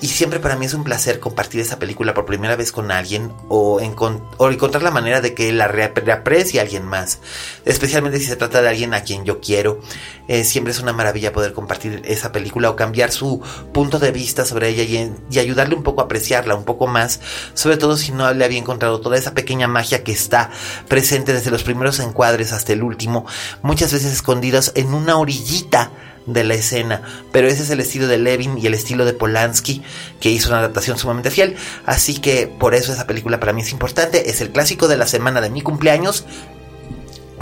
Y 0.00 0.06
siempre 0.06 0.38
para 0.38 0.54
mí 0.54 0.66
es 0.66 0.74
un 0.74 0.84
placer 0.84 1.18
compartir 1.18 1.60
esa 1.60 1.80
película 1.80 2.14
por 2.14 2.24
primera 2.24 2.54
vez 2.54 2.70
con 2.70 2.92
alguien 2.92 3.32
o, 3.48 3.80
encontrar 3.80 4.82
la 4.82 4.92
manera 4.92 5.20
de 5.20 5.34
que 5.34 5.52
la 5.52 5.66
reaprecie 5.66 6.60
alguien 6.60 6.84
más. 6.84 7.18
Especialmente 7.64 8.20
si 8.20 8.26
se 8.26 8.36
trata 8.36 8.62
de 8.62 8.68
alguien 8.68 8.94
a 8.94 9.02
quien 9.02 9.24
yo 9.24 9.40
quiero. 9.40 9.80
Eh, 10.28 10.44
siempre 10.44 10.72
es 10.72 10.78
una 10.78 10.92
maravilla 10.92 11.32
poder 11.32 11.52
compartir 11.52 12.02
esa 12.04 12.30
película 12.30 12.70
o 12.70 12.76
cambiar 12.76 13.10
su 13.10 13.42
punto 13.72 13.98
de 13.98 14.12
vista 14.12 14.44
sobre 14.44 14.68
ella 14.68 14.84
y, 14.84 15.12
y, 15.30 15.38
ayudarle 15.40 15.74
un 15.74 15.82
poco 15.82 16.00
a 16.00 16.04
apreciarla 16.04 16.54
un 16.54 16.64
poco 16.64 16.86
más. 16.86 17.20
Sobre 17.54 17.76
todo 17.76 17.96
si 17.96 18.12
no 18.12 18.32
le 18.32 18.44
había 18.44 18.58
encontrado 18.58 19.00
toda 19.00 19.16
esa 19.16 19.34
pequeña 19.34 19.66
magia 19.66 20.04
que 20.04 20.12
está 20.12 20.50
presente 20.86 21.32
desde 21.32 21.50
los 21.50 21.64
primeros 21.64 21.98
encuadres 21.98 22.52
hasta 22.52 22.72
el 22.72 22.84
último. 22.84 23.26
Muchas 23.62 23.92
veces 23.92 24.12
escondidas 24.12 24.70
en 24.76 24.94
una 24.94 25.18
orillita 25.18 25.90
de 26.28 26.44
la 26.44 26.54
escena, 26.54 27.02
pero 27.32 27.48
ese 27.48 27.62
es 27.62 27.70
el 27.70 27.80
estilo 27.80 28.06
de 28.06 28.18
Levin 28.18 28.58
y 28.58 28.66
el 28.66 28.74
estilo 28.74 29.04
de 29.04 29.14
Polanski, 29.14 29.82
que 30.20 30.30
hizo 30.30 30.50
una 30.50 30.58
adaptación 30.58 30.98
sumamente 30.98 31.30
fiel, 31.30 31.56
así 31.86 32.18
que 32.18 32.46
por 32.46 32.74
eso 32.74 32.92
esa 32.92 33.06
película 33.06 33.40
para 33.40 33.52
mí 33.52 33.62
es 33.62 33.72
importante, 33.72 34.30
es 34.30 34.40
el 34.40 34.50
clásico 34.50 34.88
de 34.88 34.96
la 34.96 35.06
semana 35.06 35.40
de 35.40 35.50
mi 35.50 35.62
cumpleaños, 35.62 36.24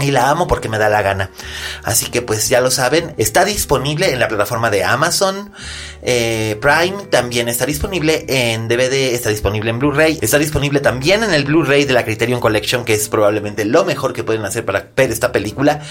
y 0.01 0.11
la 0.11 0.29
amo 0.29 0.47
porque 0.47 0.69
me 0.69 0.77
da 0.77 0.89
la 0.89 1.01
gana. 1.01 1.31
Así 1.83 2.07
que 2.07 2.21
pues 2.21 2.49
ya 2.49 2.61
lo 2.61 2.71
saben, 2.71 3.13
está 3.17 3.45
disponible 3.45 4.11
en 4.11 4.19
la 4.19 4.27
plataforma 4.27 4.69
de 4.69 4.83
Amazon 4.83 5.51
eh, 6.01 6.57
Prime, 6.61 7.07
también 7.09 7.49
está 7.49 7.65
disponible 7.65 8.25
en 8.27 8.67
DVD, 8.67 9.13
está 9.13 9.29
disponible 9.29 9.69
en 9.69 9.79
Blu-ray, 9.79 10.19
está 10.21 10.37
disponible 10.37 10.79
también 10.79 11.23
en 11.23 11.33
el 11.33 11.43
Blu-ray 11.43 11.85
de 11.85 11.93
la 11.93 12.05
Criterion 12.05 12.39
Collection, 12.39 12.85
que 12.85 12.93
es 12.93 13.09
probablemente 13.09 13.65
lo 13.65 13.83
mejor 13.83 14.13
que 14.13 14.23
pueden 14.23 14.45
hacer 14.45 14.63
para 14.63 14.89
ver 14.95 15.11
esta 15.11 15.31
película. 15.31 15.81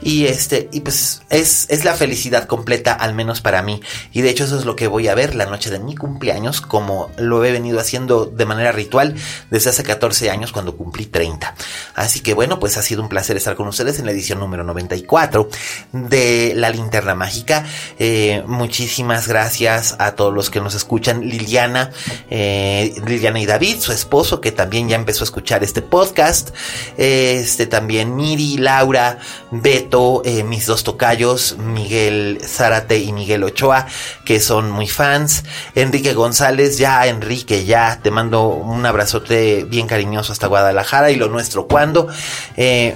Y 0.00 0.26
este, 0.26 0.68
y 0.72 0.80
pues 0.80 1.22
es, 1.30 1.66
es 1.70 1.84
la 1.84 1.94
felicidad 1.94 2.46
completa, 2.46 2.92
al 2.92 3.14
menos 3.14 3.40
para 3.40 3.62
mí. 3.62 3.80
Y 4.12 4.22
de 4.22 4.30
hecho 4.30 4.44
eso 4.44 4.58
es 4.58 4.64
lo 4.64 4.76
que 4.76 4.86
voy 4.86 5.08
a 5.08 5.14
ver 5.14 5.34
la 5.34 5.46
noche 5.46 5.70
de 5.70 5.78
mi 5.78 5.96
cumpleaños, 5.96 6.60
como 6.60 7.10
lo 7.16 7.44
he 7.44 7.52
venido 7.52 7.80
haciendo 7.80 8.26
de 8.26 8.46
manera 8.46 8.72
ritual 8.72 9.14
desde 9.50 9.70
hace 9.70 9.82
14 9.82 10.30
años 10.30 10.52
cuando 10.52 10.76
cumplí 10.76 11.06
30. 11.06 11.54
Así 11.94 12.20
que 12.20 12.34
bueno, 12.34 12.60
pues 12.60 12.76
ha 12.76 12.82
sido 12.82 13.02
un 13.02 13.08
placer 13.08 13.36
estar 13.36 13.53
con 13.54 13.68
ustedes 13.68 13.98
en 13.98 14.06
la 14.06 14.12
edición 14.12 14.38
número 14.38 14.64
94 14.64 15.48
de 15.92 16.52
La 16.56 16.70
Linterna 16.70 17.14
Mágica. 17.14 17.64
Eh, 17.98 18.42
muchísimas 18.46 19.28
gracias 19.28 19.96
a 19.98 20.12
todos 20.12 20.34
los 20.34 20.50
que 20.50 20.60
nos 20.60 20.74
escuchan. 20.74 21.20
Liliana, 21.22 21.90
eh, 22.30 22.94
Liliana 23.06 23.40
y 23.40 23.46
David, 23.46 23.80
su 23.80 23.92
esposo, 23.92 24.40
que 24.40 24.52
también 24.52 24.88
ya 24.88 24.96
empezó 24.96 25.24
a 25.24 25.26
escuchar 25.26 25.62
este 25.64 25.82
podcast. 25.82 26.50
Este 26.96 27.66
también 27.66 28.16
Miri, 28.16 28.58
Laura, 28.58 29.18
Beto, 29.50 30.22
eh, 30.24 30.42
mis 30.44 30.66
dos 30.66 30.84
tocayos, 30.84 31.56
Miguel 31.58 32.40
Zárate 32.44 32.98
y 32.98 33.12
Miguel 33.12 33.44
Ochoa, 33.44 33.86
que 34.24 34.40
son 34.40 34.70
muy 34.70 34.88
fans. 34.88 35.44
Enrique 35.74 36.14
González, 36.14 36.78
ya 36.78 37.06
Enrique, 37.06 37.64
ya 37.64 38.00
te 38.02 38.10
mando 38.10 38.48
un 38.48 38.84
abrazote 38.86 39.64
bien 39.64 39.86
cariñoso 39.86 40.32
hasta 40.32 40.46
Guadalajara 40.46 41.10
y 41.10 41.16
lo 41.16 41.28
nuestro 41.28 41.66
cuando. 41.66 42.08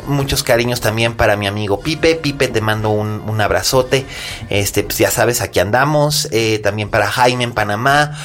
muchos 0.06 0.42
cariños 0.48 0.80
también 0.80 1.14
para 1.14 1.36
mi 1.36 1.46
amigo 1.46 1.80
Pipe. 1.80 2.14
Pipe, 2.14 2.48
te 2.48 2.62
mando 2.62 2.88
un, 2.88 3.40
abrazote. 3.40 4.06
Este, 4.48 4.82
pues 4.82 4.96
ya 4.96 5.10
sabes, 5.10 5.42
aquí 5.42 5.60
andamos. 5.60 6.26
Eh, 6.32 6.58
también 6.60 6.88
para 6.88 7.06
Jaime 7.06 7.44
en 7.44 7.52
Panamá. 7.52 8.18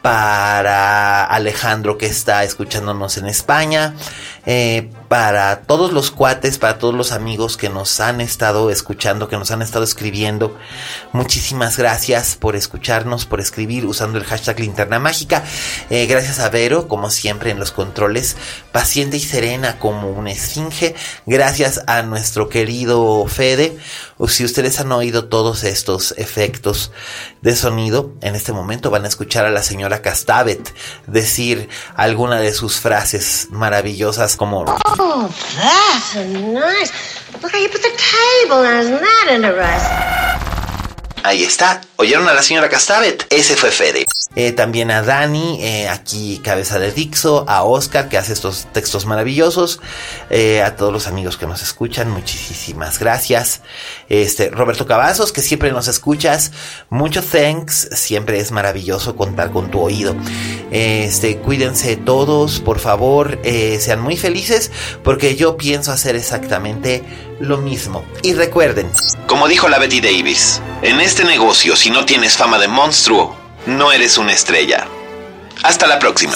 Para 0.00 1.24
Alejandro 1.24 1.98
que 1.98 2.06
está 2.06 2.44
escuchándonos 2.44 3.18
en 3.18 3.26
España. 3.26 3.94
Eh, 4.46 4.88
para 5.08 5.62
todos 5.62 5.92
los 5.92 6.10
cuates, 6.10 6.58
para 6.58 6.78
todos 6.78 6.94
los 6.94 7.12
amigos 7.12 7.56
que 7.56 7.68
nos 7.68 8.00
han 8.00 8.20
estado 8.20 8.70
escuchando, 8.70 9.28
que 9.28 9.36
nos 9.36 9.50
han 9.50 9.62
estado 9.62 9.84
escribiendo. 9.84 10.56
Muchísimas 11.12 11.76
gracias 11.76 12.36
por 12.36 12.56
escucharnos, 12.56 13.26
por 13.26 13.40
escribir 13.40 13.86
usando 13.86 14.18
el 14.18 14.24
hashtag 14.24 14.60
linterna 14.60 14.98
mágica. 14.98 15.44
Eh, 15.90 16.06
gracias 16.06 16.40
a 16.40 16.48
Vero, 16.50 16.88
como 16.88 17.10
siempre 17.10 17.50
en 17.50 17.58
los 17.58 17.72
controles, 17.72 18.36
paciente 18.72 19.16
y 19.16 19.20
serena 19.20 19.78
como 19.78 20.10
una 20.10 20.32
esfinge. 20.32 20.94
Gracias 21.26 21.82
a 21.86 22.02
nuestro 22.02 22.48
querido 22.48 23.26
Fede. 23.26 23.78
Si 24.28 24.44
ustedes 24.44 24.80
han 24.80 24.92
oído 24.92 25.26
todos 25.26 25.64
estos 25.64 26.14
efectos 26.16 26.90
de 27.42 27.54
sonido, 27.54 28.12
en 28.22 28.34
este 28.34 28.52
momento 28.52 28.90
van 28.90 29.04
a 29.04 29.08
escuchar 29.08 29.44
a 29.44 29.50
la 29.50 29.62
señora 29.62 30.02
Castavet 30.02 30.74
decir 31.06 31.68
alguna 31.94 32.40
de 32.40 32.52
sus 32.52 32.80
frases 32.80 33.48
maravillosas 33.50 34.36
como 34.36 34.64
Oh, 34.98 35.28
that's 35.56 36.14
nice. 36.14 36.90
Look 37.42 37.52
how 37.52 37.58
you 37.58 37.68
put 37.68 37.82
the 37.82 37.92
table. 37.96 38.62
Isn't 38.62 39.00
that 39.00 39.28
interesting? 39.30 41.22
Ahí 41.22 41.44
está. 41.44 41.80
¿Oyeron 41.96 42.28
a 42.28 42.34
la 42.34 42.42
señora 42.42 42.68
Castavet? 42.68 43.26
Ese 43.30 43.56
fue 43.56 43.70
Fede. 43.70 44.05
Eh, 44.34 44.52
también 44.52 44.90
a 44.90 45.02
Dani, 45.02 45.58
eh, 45.62 45.88
aquí 45.88 46.40
cabeza 46.42 46.78
de 46.78 46.92
Dixo, 46.92 47.46
a 47.48 47.62
Oscar, 47.62 48.08
que 48.08 48.18
hace 48.18 48.32
estos 48.34 48.66
textos 48.72 49.06
maravillosos, 49.06 49.80
eh, 50.28 50.62
a 50.62 50.76
todos 50.76 50.92
los 50.92 51.06
amigos 51.06 51.38
que 51.38 51.46
nos 51.46 51.62
escuchan, 51.62 52.10
muchísimas 52.10 52.98
gracias. 52.98 53.62
Este, 54.08 54.50
Roberto 54.50 54.84
Cavazos, 54.84 55.32
que 55.32 55.40
siempre 55.40 55.72
nos 55.72 55.88
escuchas, 55.88 56.52
mucho 56.90 57.22
thanks, 57.22 57.88
siempre 57.92 58.38
es 58.38 58.50
maravilloso 58.50 59.16
contar 59.16 59.52
con 59.52 59.70
tu 59.70 59.80
oído. 59.80 60.14
Este, 60.70 61.38
cuídense 61.38 61.96
todos, 61.96 62.60
por 62.60 62.78
favor, 62.78 63.38
sean 63.78 64.00
muy 64.00 64.16
felices, 64.16 64.70
porque 65.02 65.36
yo 65.36 65.56
pienso 65.56 65.92
hacer 65.92 66.16
exactamente 66.16 67.02
lo 67.40 67.58
mismo. 67.58 68.04
Y 68.22 68.34
recuerden, 68.34 68.90
como 69.26 69.48
dijo 69.48 69.68
la 69.68 69.78
Betty 69.78 70.00
Davis, 70.00 70.60
en 70.82 71.00
este 71.00 71.24
negocio 71.24 71.76
si 71.76 71.90
no 71.90 72.04
tienes 72.04 72.36
fama 72.36 72.58
de 72.58 72.68
monstruo, 72.68 73.45
no 73.66 73.92
eres 73.92 74.16
una 74.18 74.32
estrella. 74.32 74.86
Hasta 75.62 75.86
la 75.86 75.98
próxima. 75.98 76.34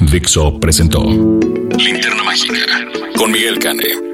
Dixo 0.00 0.58
presentó 0.60 1.02
Linterna 1.02 2.22
Mágica 2.22 2.54
con 3.16 3.32
Miguel 3.32 3.58
Cane. 3.58 4.13